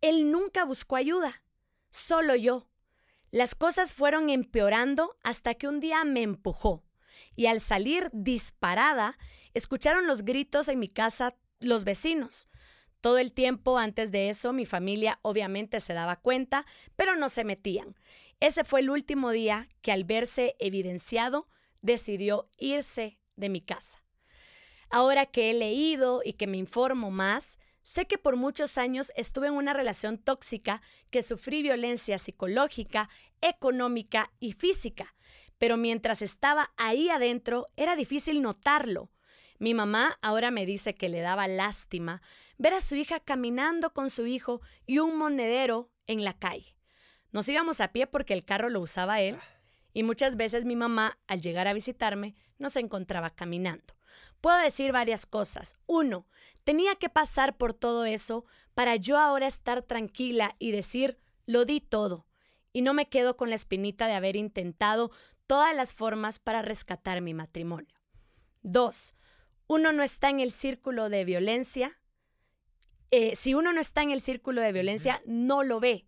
[0.00, 1.42] Él nunca buscó ayuda,
[1.90, 2.68] solo yo.
[3.30, 6.84] Las cosas fueron empeorando hasta que un día me empujó
[7.36, 9.16] y al salir disparada
[9.54, 12.48] Escucharon los gritos en mi casa los vecinos.
[13.00, 16.64] Todo el tiempo antes de eso mi familia obviamente se daba cuenta,
[16.96, 17.96] pero no se metían.
[18.40, 21.48] Ese fue el último día que al verse evidenciado
[21.80, 24.02] decidió irse de mi casa.
[24.88, 29.48] Ahora que he leído y que me informo más, sé que por muchos años estuve
[29.48, 33.08] en una relación tóxica que sufrí violencia psicológica,
[33.40, 35.14] económica y física,
[35.58, 39.10] pero mientras estaba ahí adentro era difícil notarlo.
[39.62, 42.20] Mi mamá ahora me dice que le daba lástima
[42.58, 46.74] ver a su hija caminando con su hijo y un monedero en la calle.
[47.30, 49.38] Nos íbamos a pie porque el carro lo usaba él
[49.92, 53.94] y muchas veces mi mamá, al llegar a visitarme, nos encontraba caminando.
[54.40, 55.76] puedo decir varias cosas.
[55.86, 56.26] Uno,
[56.64, 58.44] tenía que pasar por todo eso
[58.74, 62.26] para yo ahora estar tranquila y decir, lo di todo.
[62.72, 65.12] Y no me quedo con la espinita de haber intentado
[65.46, 67.94] todas las formas para rescatar mi matrimonio.
[68.62, 69.14] Dos,
[69.72, 71.98] uno no está en el círculo de violencia.
[73.10, 76.06] Eh, si uno no está en el círculo de violencia, no lo ve.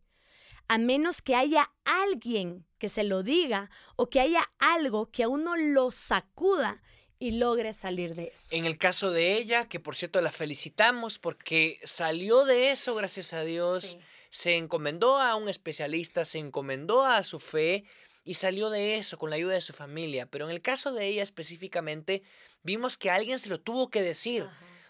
[0.68, 5.28] A menos que haya alguien que se lo diga o que haya algo que a
[5.28, 6.82] uno lo sacuda
[7.18, 8.54] y logre salir de eso.
[8.54, 13.32] En el caso de ella, que por cierto la felicitamos porque salió de eso, gracias
[13.32, 13.96] a Dios,
[14.28, 17.84] se encomendó a un especialista, se encomendó a su fe
[18.24, 20.26] y salió de eso con la ayuda de su familia.
[20.26, 22.22] Pero en el caso de ella específicamente,
[22.62, 24.48] vimos que alguien se lo tuvo que decir.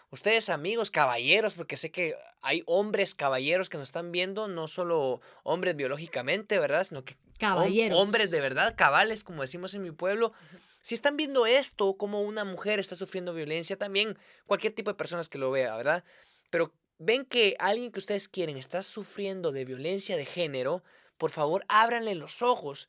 [0.09, 5.19] Ustedes amigos, caballeros, porque sé que hay hombres caballeros que nos están viendo, no solo
[5.43, 6.85] hombres biológicamente, ¿verdad?
[6.85, 7.99] Sino que caballeros.
[7.99, 10.31] hombres de verdad, cabales, como decimos en mi pueblo.
[10.79, 15.27] Si están viendo esto, como una mujer está sufriendo violencia, también cualquier tipo de personas
[15.27, 16.03] que lo vea, ¿verdad?
[16.51, 20.83] Pero ven que alguien que ustedes quieren está sufriendo de violencia de género,
[21.17, 22.87] por favor, ábranle los ojos.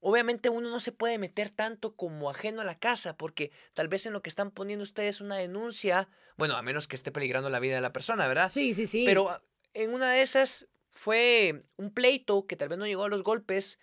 [0.00, 4.06] Obviamente uno no se puede meter tanto como ajeno a la casa, porque tal vez
[4.06, 7.58] en lo que están poniendo ustedes una denuncia, bueno, a menos que esté peligrando la
[7.58, 8.48] vida de la persona, ¿verdad?
[8.48, 9.04] Sí, sí, sí.
[9.04, 9.42] Pero ah,
[9.74, 13.80] en una de esas fue un pleito que tal vez no llegó a los golpes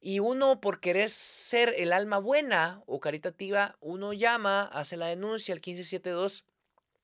[0.00, 5.52] y uno por querer ser el alma buena o caritativa, uno llama, hace la denuncia
[5.52, 6.44] al 1572,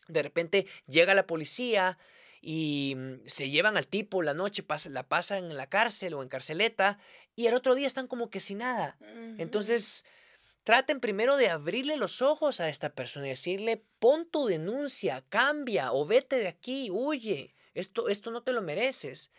[0.07, 1.99] de repente llega la policía
[2.41, 6.29] y mm, se llevan al tipo la noche, la pasan en la cárcel o en
[6.29, 6.99] carceleta
[7.37, 8.97] y el otro día están como que sin nada.
[9.39, 10.05] Entonces,
[10.65, 15.93] traten primero de abrirle los ojos a esta persona y decirle, pon tu denuncia, cambia
[15.93, 17.55] o vete de aquí, huye.
[17.75, 19.31] Esto, esto no te lo mereces.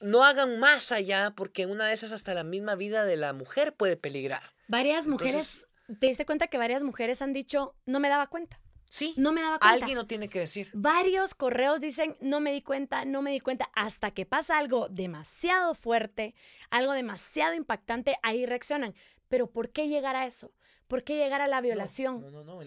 [0.00, 3.74] No hagan más allá porque una de esas hasta la misma vida de la mujer
[3.74, 4.54] puede peligrar.
[4.68, 5.68] Varias mujeres,
[6.00, 8.60] ¿te diste cuenta que varias mujeres han dicho, no me daba cuenta?
[8.88, 9.14] Sí.
[9.16, 9.74] No me daba cuenta.
[9.74, 10.70] Alguien lo tiene que decir.
[10.72, 14.88] Varios correos dicen, no me di cuenta, no me di cuenta, hasta que pasa algo
[14.88, 16.34] demasiado fuerte,
[16.70, 18.94] algo demasiado impactante, ahí reaccionan.
[19.28, 20.52] Pero ¿por qué llegar a eso?
[20.86, 22.20] ¿Por qué llegar a la violación?
[22.20, 22.60] No, no, no.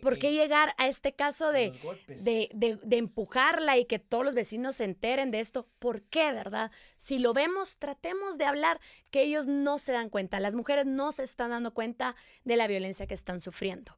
[0.00, 1.72] ¿Por qué llegar a este caso de,
[2.06, 5.68] de, de, de, empujarla y que todos los vecinos se enteren de esto?
[5.78, 6.70] ¿Por qué, verdad?
[6.96, 11.12] Si lo vemos, tratemos de hablar que ellos no se dan cuenta, las mujeres no
[11.12, 13.96] se están dando cuenta de la violencia que están sufriendo.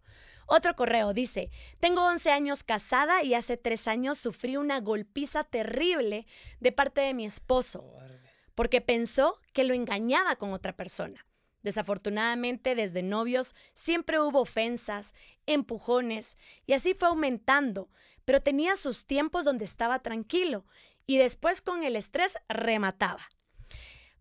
[0.54, 6.26] Otro correo dice, tengo 11 años casada y hace 3 años sufrí una golpiza terrible
[6.60, 7.90] de parte de mi esposo
[8.54, 11.24] porque pensó que lo engañaba con otra persona.
[11.62, 15.14] Desafortunadamente, desde novios siempre hubo ofensas,
[15.46, 16.36] empujones,
[16.66, 17.88] y así fue aumentando,
[18.26, 20.66] pero tenía sus tiempos donde estaba tranquilo
[21.06, 23.26] y después con el estrés remataba.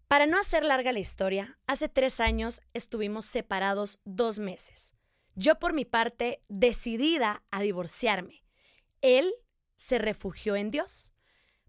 [0.08, 4.96] Para no hacer larga la historia, hace tres años estuvimos separados dos meses.
[5.36, 8.44] Yo por mi parte, decidida a divorciarme.
[9.02, 9.34] Él
[9.76, 11.14] se refugió en Dios,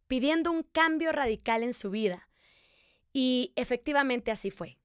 [0.07, 2.29] pidiendo un cambio radical en su vida.
[3.13, 4.79] Y efectivamente así fue.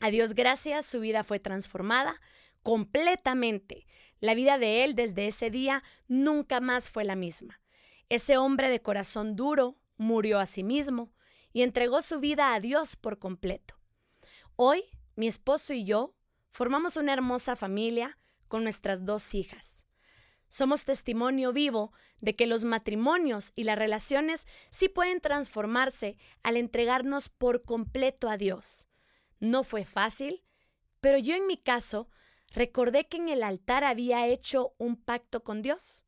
[0.00, 2.20] A Dios gracias, su vida fue transformada
[2.62, 3.86] completamente.
[4.20, 7.60] La vida de él desde ese día nunca más fue la misma.
[8.08, 11.12] Ese hombre de corazón duro murió a sí mismo
[11.52, 13.78] y entregó su vida a Dios por completo.
[14.56, 14.82] Hoy,
[15.14, 16.15] mi esposo y yo
[16.56, 19.86] Formamos una hermosa familia con nuestras dos hijas.
[20.48, 21.92] Somos testimonio vivo
[22.22, 28.38] de que los matrimonios y las relaciones sí pueden transformarse al entregarnos por completo a
[28.38, 28.88] Dios.
[29.38, 30.42] No fue fácil,
[31.02, 32.08] pero yo en mi caso
[32.54, 36.06] recordé que en el altar había hecho un pacto con Dios,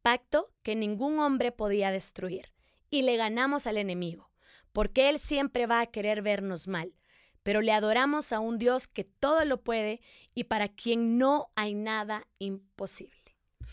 [0.00, 2.52] pacto que ningún hombre podía destruir,
[2.88, 4.30] y le ganamos al enemigo,
[4.72, 6.94] porque Él siempre va a querer vernos mal,
[7.42, 10.00] pero le adoramos a un Dios que todo lo puede
[10.34, 13.22] y para quien no hay nada imposible.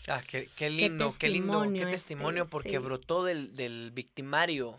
[0.08, 4.78] Ah, qué, lindo, qué, lindo, qué este, testimonio, porque brotó del, victimario,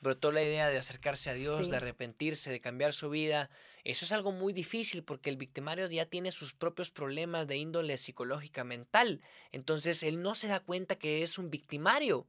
[0.00, 3.50] brotó la idea de acercarse a Dios, de arrepentirse, de cambiar su vida.
[3.84, 7.98] Eso es algo muy difícil porque el victimario ya tiene sus propios problemas de índole
[7.98, 9.20] psicológica, mental.
[9.50, 12.26] Entonces él no se da cuenta que es un victimario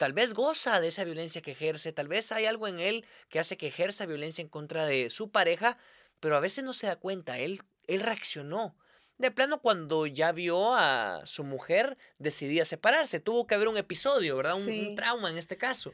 [0.00, 3.38] tal vez goza de esa violencia que ejerce, tal vez hay algo en él que
[3.38, 5.76] hace que ejerza violencia en contra de su pareja,
[6.20, 8.74] pero a veces no se da cuenta, él, él reaccionó.
[9.18, 13.20] De plano, cuando ya vio a su mujer, decidía separarse.
[13.20, 14.54] Tuvo que haber un episodio, ¿verdad?
[14.54, 15.92] Un, trauma en este caso.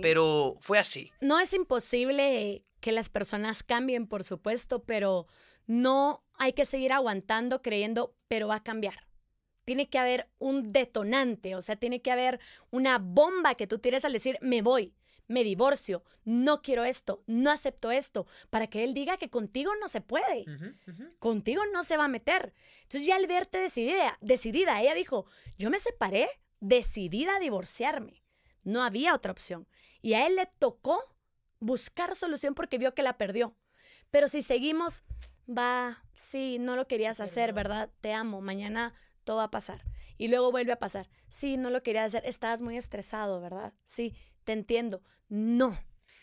[0.00, 1.10] Pero fue así.
[1.20, 5.26] No es imposible que las personas cambien, por supuesto, pero
[5.66, 9.11] no hay que seguir aguantando creyendo, pero va a cambiar
[9.64, 12.40] tiene que haber un detonante, o sea, tiene que haber
[12.70, 14.94] una bomba que tú tires al decir, me voy,
[15.28, 19.88] me divorcio, no quiero esto, no acepto esto, para que él diga que contigo no
[19.88, 20.44] se puede,
[21.18, 22.52] contigo no se va a meter.
[22.82, 25.26] Entonces ya al verte decidida, decidida, ella dijo,
[25.58, 26.28] yo me separé
[26.60, 28.22] decidida a divorciarme,
[28.62, 29.68] no había otra opción.
[30.00, 31.00] Y a él le tocó
[31.60, 33.56] buscar solución porque vio que la perdió.
[34.10, 35.04] Pero si seguimos,
[35.48, 37.90] va, sí, no lo querías hacer, ¿verdad?
[38.00, 38.94] Te amo, mañana
[39.24, 39.82] todo va a pasar.
[40.18, 41.08] Y luego vuelve a pasar.
[41.28, 43.72] Sí, no lo querías hacer, estabas muy estresado, ¿verdad?
[43.84, 44.14] Sí,
[44.44, 45.02] te entiendo.
[45.28, 45.78] No.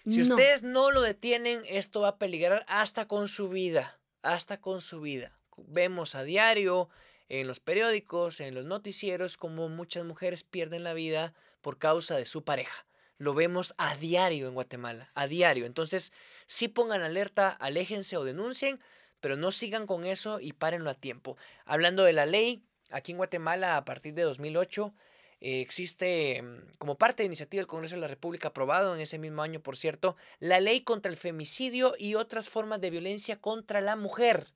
[0.06, 4.82] Si ustedes no lo detienen, esto va a peligrar hasta con su vida, hasta con
[4.82, 5.38] su vida.
[5.58, 6.90] Vemos a diario
[7.28, 12.26] en los periódicos, en los noticieros, como muchas mujeres pierden la vida por causa de
[12.26, 12.86] su pareja.
[13.18, 15.66] Lo vemos a diario en Guatemala, a diario.
[15.66, 16.14] Entonces,
[16.48, 18.80] sí pongan alerta, aléjense o denuncien,
[19.20, 21.38] pero no sigan con eso y párenlo a tiempo.
[21.66, 24.94] Hablando de la ley, aquí en Guatemala, a partir de 2008,
[25.42, 29.18] eh, existe mm, como parte de iniciativa del Congreso de la República, aprobado en ese
[29.18, 33.82] mismo año, por cierto, la ley contra el femicidio y otras formas de violencia contra
[33.82, 34.54] la mujer.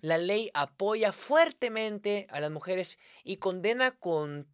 [0.00, 4.48] La ley apoya fuertemente a las mujeres y condena con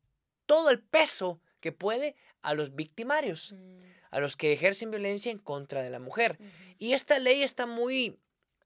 [0.47, 3.79] todo el peso que puede a los victimarios, mm.
[4.11, 6.39] a los que ejercen violencia en contra de la mujer.
[6.79, 8.19] Y esta ley está muy,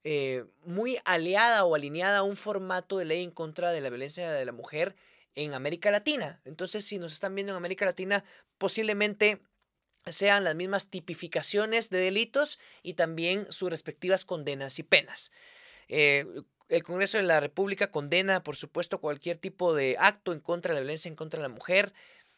[0.05, 4.31] eh, muy aliada o alineada a un formato de ley en contra de la violencia
[4.31, 4.95] de la mujer
[5.35, 6.41] en América Latina.
[6.45, 8.25] Entonces, si nos están viendo en América Latina,
[8.59, 9.41] posiblemente
[10.07, 15.33] sean las mismas tipificaciones de delitos y también sus respectivas condenas y penas.
[15.89, 16.27] Eh,
[16.69, 20.81] el Congreso de la República condena, por supuesto, cualquier tipo de acto en contra de
[20.81, 21.93] la violencia en contra de la mujer,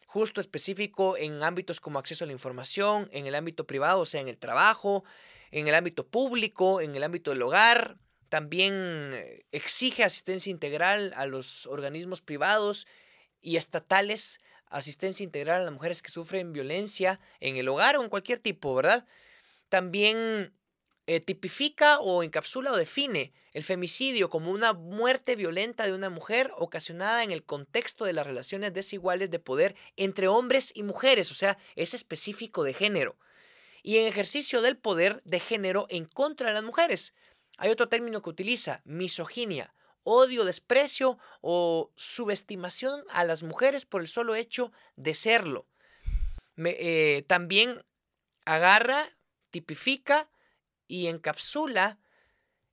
[0.05, 4.21] justo específico en ámbitos como acceso a la información, en el ámbito privado, o sea,
[4.21, 5.03] en el trabajo,
[5.51, 7.97] en el ámbito público, en el ámbito del hogar,
[8.29, 12.87] también eh, exige asistencia integral a los organismos privados
[13.41, 18.09] y estatales, asistencia integral a las mujeres que sufren violencia en el hogar o en
[18.09, 19.05] cualquier tipo, ¿verdad?
[19.69, 20.53] También
[21.05, 26.51] eh, tipifica o encapsula o define el femicidio como una muerte violenta de una mujer
[26.57, 31.33] ocasionada en el contexto de las relaciones desiguales de poder entre hombres y mujeres, o
[31.33, 33.17] sea, es específico de género,
[33.87, 37.13] y en ejercicio del poder de género en contra de las mujeres,
[37.57, 39.73] hay otro término que utiliza, misoginia,
[40.03, 45.69] odio, desprecio o subestimación a las mujeres por el solo hecho de serlo.
[46.57, 47.81] Eh, también
[48.43, 49.17] agarra,
[49.51, 50.29] tipifica
[50.89, 51.97] y encapsula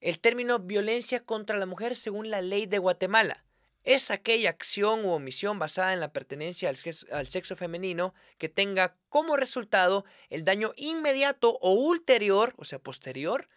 [0.00, 3.43] el término violencia contra la mujer según la ley de Guatemala.
[3.84, 6.76] Es aquella acción u omisión basada en la pertenencia al
[7.12, 13.48] al sexo femenino que tenga como resultado el daño inmediato o ulterior, o sea, posterior,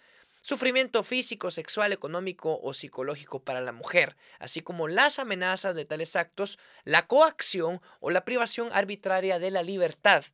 [0.42, 6.16] sufrimiento físico, sexual, económico o psicológico para la mujer, así como las amenazas de tales
[6.16, 10.26] actos, la coacción o la privación arbitraria de la libertad,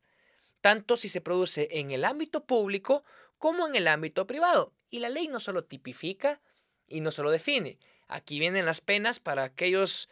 [0.60, 3.04] tanto si se produce en el ámbito público
[3.38, 4.72] como en el ámbito privado.
[4.90, 6.40] Y la ley no solo tipifica
[6.86, 7.78] y no solo define.
[8.08, 10.08] Aquí vienen las penas para aquellos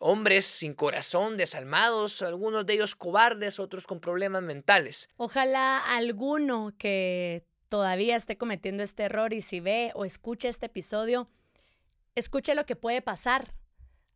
[0.00, 5.08] hombres sin corazón, desalmados, algunos de ellos cobardes, otros con problemas mentales.
[5.16, 11.30] Ojalá alguno que todavía esté cometiendo este error y si ve o escucha este episodio,
[12.14, 13.54] escuche lo que puede pasar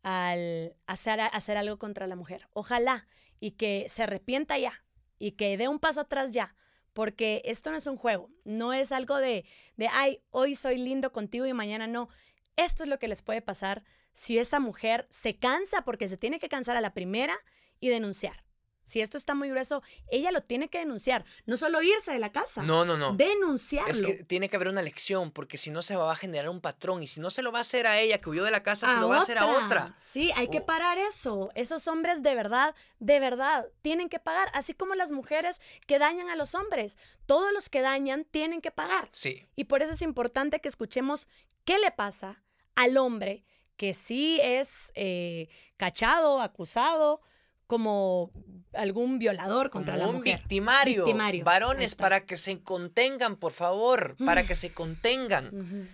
[0.03, 2.47] al hacer, hacer algo contra la mujer.
[2.53, 3.07] Ojalá
[3.39, 4.83] y que se arrepienta ya
[5.19, 6.55] y que dé un paso atrás ya,
[6.93, 9.45] porque esto no es un juego, no es algo de,
[9.77, 12.09] de, ay, hoy soy lindo contigo y mañana no.
[12.57, 13.83] Esto es lo que les puede pasar
[14.13, 17.35] si esta mujer se cansa, porque se tiene que cansar a la primera
[17.79, 18.45] y denunciar.
[18.85, 21.25] Si esto está muy grueso, ella lo tiene que denunciar.
[21.47, 22.61] No solo irse de la casa.
[22.61, 23.13] No, no, no.
[23.13, 23.91] Denunciarlo.
[23.91, 26.61] Es que tiene que haber una lección, porque si no se va a generar un
[26.61, 27.01] patrón.
[27.01, 28.87] Y si no se lo va a hacer a ella que huyó de la casa,
[28.87, 29.95] se lo va a hacer a otra.
[29.97, 31.49] Sí, hay que parar eso.
[31.55, 34.51] Esos hombres de verdad, de verdad, tienen que pagar.
[34.53, 36.99] Así como las mujeres que dañan a los hombres.
[37.25, 39.09] Todos los que dañan tienen que pagar.
[39.11, 39.47] Sí.
[39.55, 41.27] Y por eso es importante que escuchemos
[41.63, 42.44] qué le pasa
[42.75, 43.43] al hombre
[43.77, 47.21] que sí es eh, cachado, acusado
[47.67, 48.31] como
[48.73, 50.37] algún violador contra la un mujer.
[50.37, 51.05] Victimario.
[51.43, 54.47] Varones, para que se contengan, por favor, para mm.
[54.47, 55.89] que se contengan.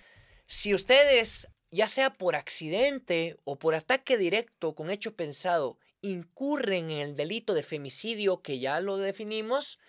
[0.46, 7.00] Si ustedes, ya sea por accidente o por ataque directo con hecho pensado, incurren en
[7.00, 9.80] el delito de femicidio, que ya lo definimos,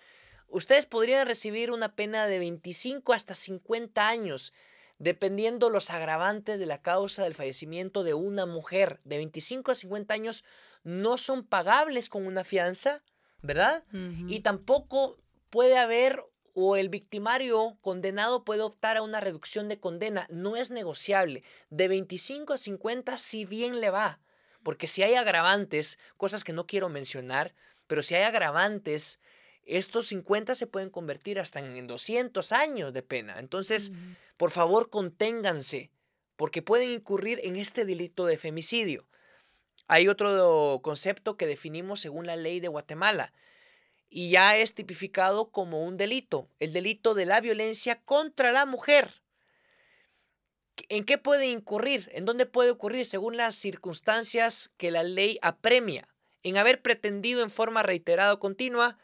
[0.47, 4.53] ustedes podrían recibir una pena de 25 hasta 50 años
[5.03, 10.13] dependiendo los agravantes de la causa del fallecimiento de una mujer de 25 a 50
[10.13, 10.45] años
[10.83, 13.03] no son pagables con una fianza,
[13.41, 13.83] ¿verdad?
[14.27, 15.17] Y tampoco
[15.49, 16.23] puede haber
[16.55, 20.25] o el victimario condenado puede optar a una reducción de condena.
[20.29, 21.43] No es negociable.
[21.69, 24.21] De 25 a 50 si bien le va.
[24.63, 27.53] Porque si hay agravantes, cosas que no quiero mencionar,
[27.87, 29.19] pero si hay agravantes
[29.65, 33.39] estos 50 se pueden convertir hasta en 200 años de pena.
[33.39, 33.91] Entonces,
[34.37, 35.91] por favor, conténganse,
[36.35, 39.07] porque pueden incurrir en este delito de femicidio.
[39.87, 43.33] Hay otro concepto que definimos según la ley de Guatemala
[44.09, 49.21] y ya es tipificado como un delito, el delito de la violencia contra la mujer.
[50.89, 52.09] ¿En qué puede incurrir?
[52.13, 53.05] ¿En dónde puede ocurrir?
[53.05, 56.07] Según las circunstancias que la ley apremia.
[56.43, 58.97] En haber pretendido en forma reiterada o continua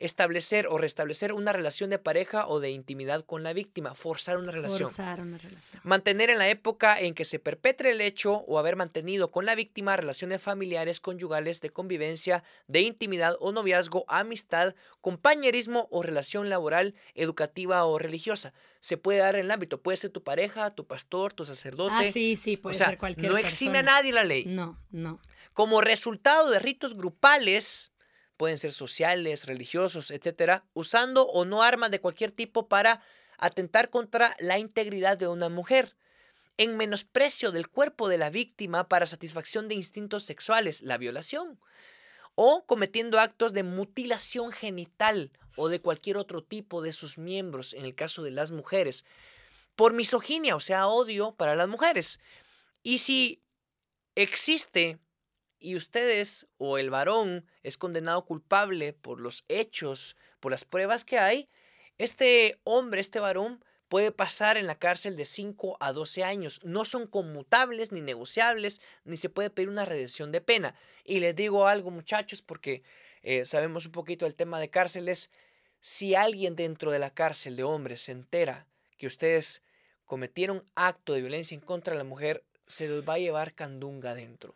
[0.00, 4.50] establecer o restablecer una relación de pareja o de intimidad con la víctima, forzar una
[4.50, 4.88] relación.
[4.88, 5.82] Forzar una relación.
[5.84, 9.54] Mantener en la época en que se perpetre el hecho o haber mantenido con la
[9.54, 16.94] víctima relaciones familiares, conyugales, de convivencia, de intimidad o noviazgo, amistad, compañerismo o relación laboral,
[17.14, 18.54] educativa o religiosa.
[18.80, 21.94] Se puede dar en el ámbito, puede ser tu pareja, tu pastor, tu sacerdote.
[21.94, 24.46] Ah, sí, sí, puede o sea, ser cualquier No exime a nadie la ley.
[24.46, 25.20] No, no.
[25.52, 27.92] Como resultado de ritos grupales,
[28.40, 33.02] pueden ser sociales, religiosos, etcétera, usando o no armas de cualquier tipo para
[33.36, 35.94] atentar contra la integridad de una mujer,
[36.56, 41.60] en menosprecio del cuerpo de la víctima para satisfacción de instintos sexuales, la violación,
[42.34, 47.84] o cometiendo actos de mutilación genital o de cualquier otro tipo de sus miembros, en
[47.84, 49.04] el caso de las mujeres,
[49.76, 52.20] por misoginia, o sea, odio para las mujeres.
[52.82, 53.42] Y si
[54.14, 54.98] existe
[55.60, 61.18] y ustedes o el varón es condenado culpable por los hechos, por las pruebas que
[61.18, 61.48] hay,
[61.98, 66.60] este hombre, este varón, puede pasar en la cárcel de 5 a 12 años.
[66.62, 70.74] No son conmutables ni negociables, ni se puede pedir una redención de pena.
[71.04, 72.82] Y les digo algo, muchachos, porque
[73.22, 75.30] eh, sabemos un poquito del tema de cárceles.
[75.80, 79.62] Si alguien dentro de la cárcel de hombres se entera que ustedes
[80.04, 84.12] cometieron acto de violencia en contra de la mujer, se los va a llevar candunga
[84.12, 84.54] adentro.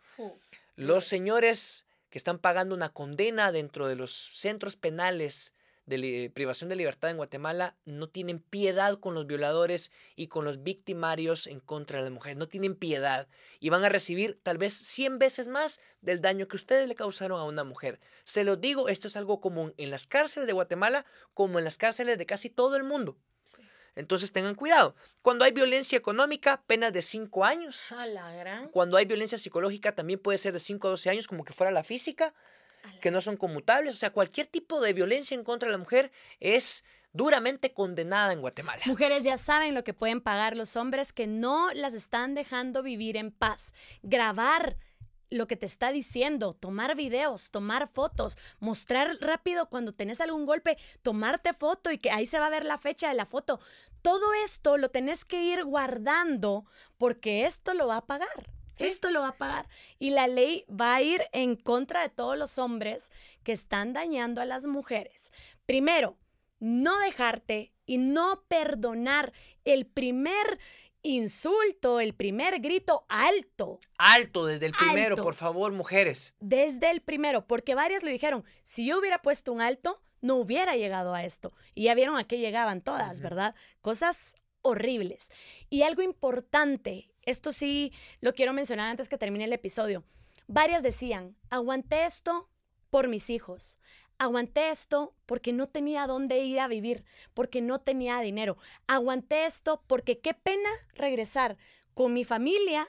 [0.77, 5.53] Los señores que están pagando una condena dentro de los centros penales
[5.85, 10.63] de privación de libertad en Guatemala no tienen piedad con los violadores y con los
[10.63, 12.35] victimarios en contra de la mujer.
[12.35, 13.29] No tienen piedad
[13.61, 17.39] y van a recibir tal vez 100 veces más del daño que ustedes le causaron
[17.39, 18.01] a una mujer.
[18.25, 21.77] Se lo digo, esto es algo común en las cárceles de Guatemala como en las
[21.77, 23.17] cárceles de casi todo el mundo.
[23.95, 24.95] Entonces tengan cuidado.
[25.21, 27.91] Cuando hay violencia económica, penas de 5 años.
[27.91, 28.69] A la gran.
[28.69, 31.71] Cuando hay violencia psicológica también puede ser de 5 a 12 años, como que fuera
[31.71, 32.33] la física,
[33.01, 33.95] que no son conmutables.
[33.95, 36.83] O sea, cualquier tipo de violencia en contra de la mujer es
[37.13, 38.81] duramente condenada en Guatemala.
[38.87, 43.15] Mujeres ya saben lo que pueden pagar los hombres que no las están dejando vivir
[43.15, 43.73] en paz.
[44.03, 44.77] Grabar
[45.35, 50.77] lo que te está diciendo, tomar videos, tomar fotos, mostrar rápido cuando tenés algún golpe,
[51.01, 53.59] tomarte foto y que ahí se va a ver la fecha de la foto.
[54.01, 56.65] Todo esto lo tenés que ir guardando
[56.97, 58.51] porque esto lo va a pagar.
[58.75, 58.87] Sí.
[58.87, 59.69] Esto lo va a pagar.
[59.99, 63.11] Y la ley va a ir en contra de todos los hombres
[63.43, 65.31] que están dañando a las mujeres.
[65.65, 66.17] Primero,
[66.59, 69.33] no dejarte y no perdonar
[69.63, 70.59] el primer
[71.05, 75.23] insulto, el primer grito alto, Alto desde el primero, Alto.
[75.23, 76.33] por favor, mujeres.
[76.39, 80.75] desde el primero, porque varias lo dijeron, si yo hubiera puesto un alto, no hubiera
[80.75, 81.53] llegado a esto.
[81.75, 83.21] Y ya vieron a qué llegaban todas.
[83.21, 83.55] ¿verdad?
[83.81, 85.29] Cosas horribles.
[85.69, 90.03] Y algo importante, esto sí lo quiero mencionar antes que termine el episodio.
[90.47, 92.49] Varias decían, aguanté esto
[92.89, 93.77] por mis hijos.
[94.17, 97.03] Aguanté esto porque no tenía dónde ir a vivir,
[97.33, 98.57] porque no tenía dinero.
[98.87, 101.57] Aguanté esto porque qué pena regresar
[101.93, 102.87] con mi familia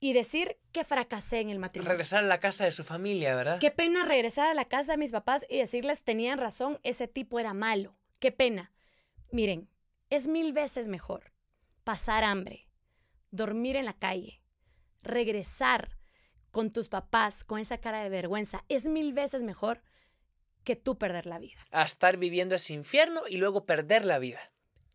[0.00, 1.92] y decir que fracasé en el matrimonio.
[1.92, 3.60] Regresar a la casa de su familia, ¿verdad?
[3.60, 7.38] Qué pena regresar a la casa de mis papás y decirles tenían razón, ese tipo
[7.38, 7.94] era malo.
[8.18, 8.72] Qué pena.
[9.30, 9.68] Miren,
[10.10, 11.32] es mil veces mejor
[11.84, 12.68] pasar hambre,
[13.30, 14.42] dormir en la calle,
[15.02, 15.96] regresar
[16.50, 18.64] con tus papás con esa cara de vergüenza.
[18.68, 19.82] Es mil veces mejor
[20.64, 21.60] que tú perder la vida.
[21.70, 24.40] A estar viviendo ese infierno y luego perder la vida.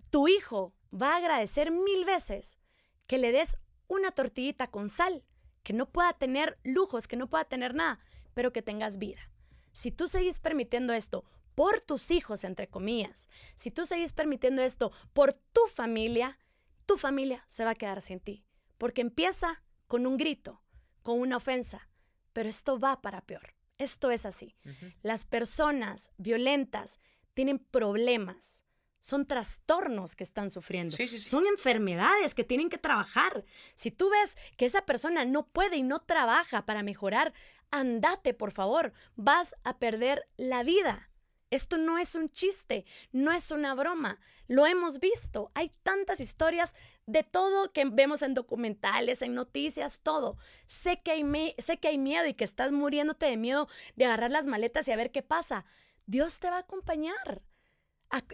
[0.10, 2.60] Tu hijo va a agradecer mil veces
[3.08, 3.58] que le des
[3.88, 5.24] una tortillita con sal,
[5.64, 8.00] que no pueda tener lujos, que no pueda tener nada,
[8.34, 9.32] pero que tengas vida.
[9.72, 14.92] Si tú seguís permitiendo esto por tus hijos, entre comillas, si tú seguís permitiendo esto
[15.14, 16.38] por tu familia,
[16.86, 18.46] tu familia se va a quedar sin ti,
[18.78, 20.62] porque empieza con un grito,
[21.04, 21.90] con una ofensa,
[22.34, 23.57] pero esto va para peor.
[23.78, 24.56] Esto es así.
[25.04, 27.00] Las personas violentas
[27.34, 28.66] tienen problemas,
[29.00, 31.30] son trastornos que están sufriendo, Sí, sí, sí.
[31.30, 33.46] son enfermedades que tienen que trabajar.
[33.76, 37.34] Si tú ves que esa persona no puede y no trabaja para mejorar,
[37.72, 41.10] andate, por favor, vas a perder la vida.
[41.50, 45.52] Esto no es un chiste, no es una broma, lo hemos visto.
[45.54, 46.76] Hay tantas historias
[47.06, 50.38] de todo que vemos en documentales, en noticias, todo.
[50.66, 54.32] Sé que hay, sé que hay miedo y que estás muriéndote de miedo de agarrar
[54.32, 55.66] las maletas y a ver qué pasa.
[56.06, 57.44] Dios te va a acompañar.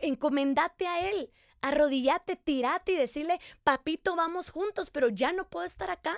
[0.02, 5.92] encomendate a Él, arrodillate, tirate y decirle, papito, vamos juntos, pero ya no puedo estar
[5.92, 6.16] acá.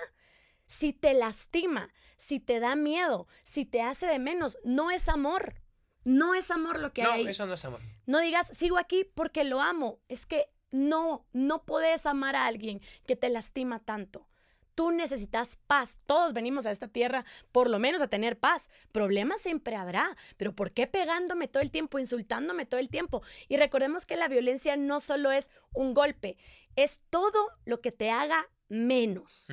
[0.64, 5.65] Si te lastima, si te da miedo, si te hace de menos, no es amor.
[6.06, 7.24] No es amor lo que hay.
[7.24, 7.80] No, eso no es amor.
[8.06, 9.98] No digas, sigo aquí porque lo amo.
[10.08, 14.28] Es que no, no puedes amar a alguien que te lastima tanto.
[14.76, 15.98] Tú necesitas paz.
[16.06, 18.70] Todos venimos a esta tierra por lo menos a tener paz.
[18.92, 23.24] Problemas siempre habrá, pero ¿por qué pegándome todo el tiempo, insultándome todo el tiempo?
[23.48, 26.36] Y recordemos que la violencia no solo es un golpe,
[26.76, 29.48] es todo lo que te haga menos.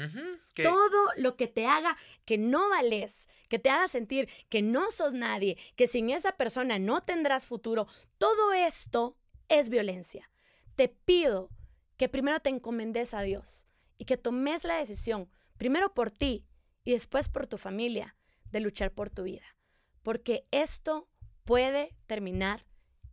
[0.55, 5.13] Todo lo que te haga que no vales, que te haga sentir que no sos
[5.13, 7.87] nadie, que sin esa persona no tendrás futuro,
[8.17, 9.17] todo esto
[9.49, 10.29] es violencia.
[10.75, 11.49] Te pido
[11.97, 16.45] que primero te encomendes a Dios y que tomes la decisión, primero por ti
[16.83, 18.15] y después por tu familia,
[18.51, 19.55] de luchar por tu vida.
[20.01, 21.09] Porque esto
[21.43, 22.65] puede terminar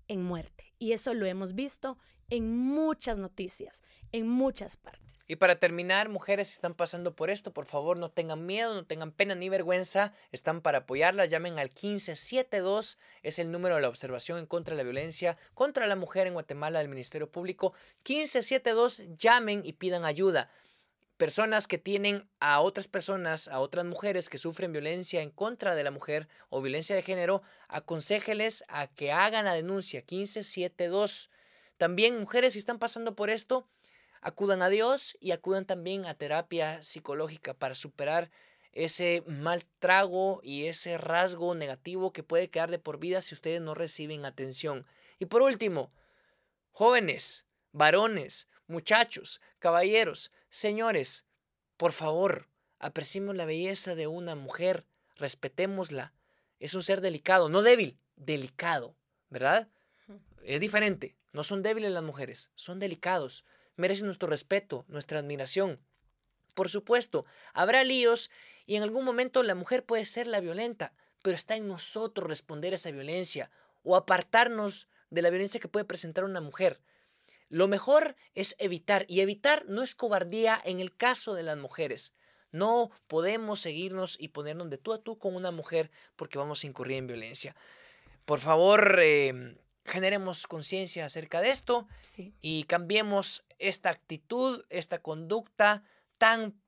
[0.09, 0.75] en muerte.
[0.79, 1.99] Y eso lo hemos visto
[2.31, 3.83] en muchas noticias,
[4.13, 5.10] en muchas partes.
[5.31, 8.85] Y para terminar, mujeres que están pasando por esto, por favor no tengan miedo, no
[8.85, 13.89] tengan pena ni vergüenza, están para apoyarlas, llamen al 1572, es el número de la
[13.89, 17.75] observación en contra de la violencia contra la mujer en Guatemala del Ministerio Público.
[17.99, 20.51] 1572, llamen y pidan ayuda
[21.17, 25.85] personas que tienen a otras personas, a otras mujeres que sufren violencia en contra de
[25.85, 31.31] la mujer o violencia de género, aconséjeles a que hagan la denuncia 1572.
[31.77, 33.69] También mujeres si están pasando por esto,
[34.21, 38.31] acudan a Dios y acudan también a terapia psicológica para superar
[38.73, 43.61] ese mal trago y ese rasgo negativo que puede quedar de por vida si ustedes
[43.61, 44.87] no reciben atención.
[45.19, 45.93] Y por último,
[46.71, 51.25] jóvenes, varones, muchachos, caballeros, señores,
[51.77, 52.49] por favor,
[52.79, 56.13] apreciemos la belleza de una mujer, respetémosla.
[56.59, 58.95] Es un ser delicado, no débil, delicado,
[59.31, 59.69] ¿verdad?
[60.45, 61.17] Es diferente.
[61.33, 63.45] No son débiles las mujeres, son delicados.
[63.81, 65.81] Merecen nuestro respeto, nuestra admiración.
[66.53, 67.25] Por supuesto,
[67.55, 68.31] habrá líos
[68.67, 72.75] y en algún momento la mujer puede ser la violenta, pero está en nosotros responder
[72.75, 73.51] a esa violencia
[73.83, 76.83] o apartarnos de la violencia que puede presentar una mujer.
[77.49, 82.15] Lo mejor es evitar, y evitar no es cobardía en el caso de las mujeres.
[82.53, 86.67] No podemos seguirnos y ponernos de tú a tú con una mujer porque vamos a
[86.67, 87.57] incurrir en violencia.
[88.27, 91.89] Por favor, em, generemos conciencia acerca de esto
[92.41, 95.83] y cambiemos esta actitud, esta conducta
[96.19, 96.60] tan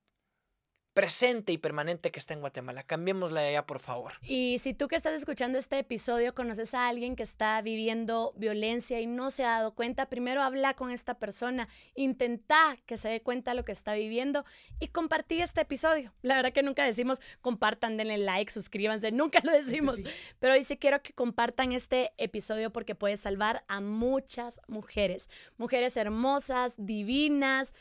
[0.93, 2.83] presente y permanente que está en Guatemala.
[2.83, 4.13] Cambiémosla allá, por favor.
[4.21, 9.01] Y si tú que estás escuchando este episodio conoces a alguien que está viviendo violencia
[9.01, 13.21] y no se ha dado cuenta, primero habla con esta persona, intenta que se dé
[13.21, 14.45] cuenta de lo que está viviendo
[14.79, 16.13] y compartí este episodio.
[16.21, 19.97] La verdad que nunca decimos compartan, denle like, suscríbanse, nunca lo decimos.
[20.39, 25.97] Pero hoy sí quiero que compartan este episodio porque puede salvar a muchas mujeres, mujeres
[25.97, 27.73] hermosas, divinas,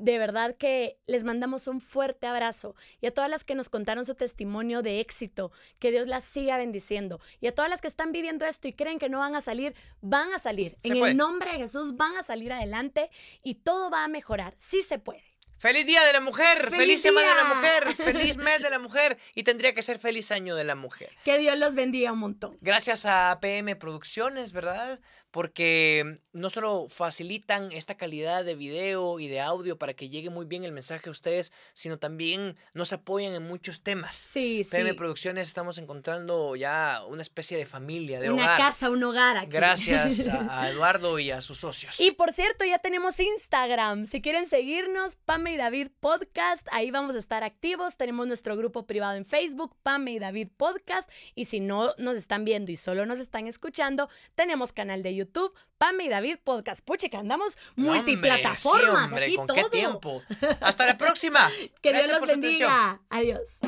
[0.00, 4.04] de verdad que les mandamos un fuerte abrazo y a todas las que nos contaron
[4.04, 8.12] su testimonio de éxito, que Dios las siga bendiciendo y a todas las que están
[8.12, 10.78] viviendo esto y creen que no van a salir, van a salir.
[10.82, 13.10] en el nombre de Jesús van a salir adelante
[13.42, 14.54] y todo va a mejorar.
[14.56, 15.30] Sí se puede.
[15.60, 19.18] Feliz Día de la Mujer, feliz, Semana de la Mujer, feliz mes de la mujer
[19.34, 21.10] y tendría que ser feliz año de la mujer.
[21.22, 22.56] Que Dios los bendiga un montón.
[22.62, 25.00] Gracias a PM Producciones, ¿verdad?
[25.30, 30.44] Porque no solo facilitan esta calidad de video y de audio para que llegue muy
[30.44, 34.14] bien el mensaje a ustedes, sino también nos apoyan en muchos temas.
[34.14, 38.56] Sí, PM Producciones estamos encontrando ya una especie de familia, de una hogar.
[38.56, 39.50] Una casa, un hogar aquí.
[39.52, 41.98] Gracias a, Eduardo y a sus socios.
[42.00, 44.06] Y por cierto, ya tenemos Instagram.
[44.06, 47.96] Si quieren seguirnos, Pame y David Podcast, ahí vamos a estar activos.
[47.96, 51.08] Tenemos nuestro grupo privado en Facebook, Pame y David Podcast.
[51.34, 55.19] Y si no nos están viendo y solo nos están escuchando, tenemos canal de YouTube
[55.20, 56.84] YouTube, Pame y David Podcast.
[56.84, 59.12] Puchica, andamos multiplataformas.
[59.36, 60.22] ¿con qué tiempo?
[60.60, 61.50] Hasta la próxima.
[61.80, 63.00] que Dios los bendiga.
[63.08, 63.60] Adiós.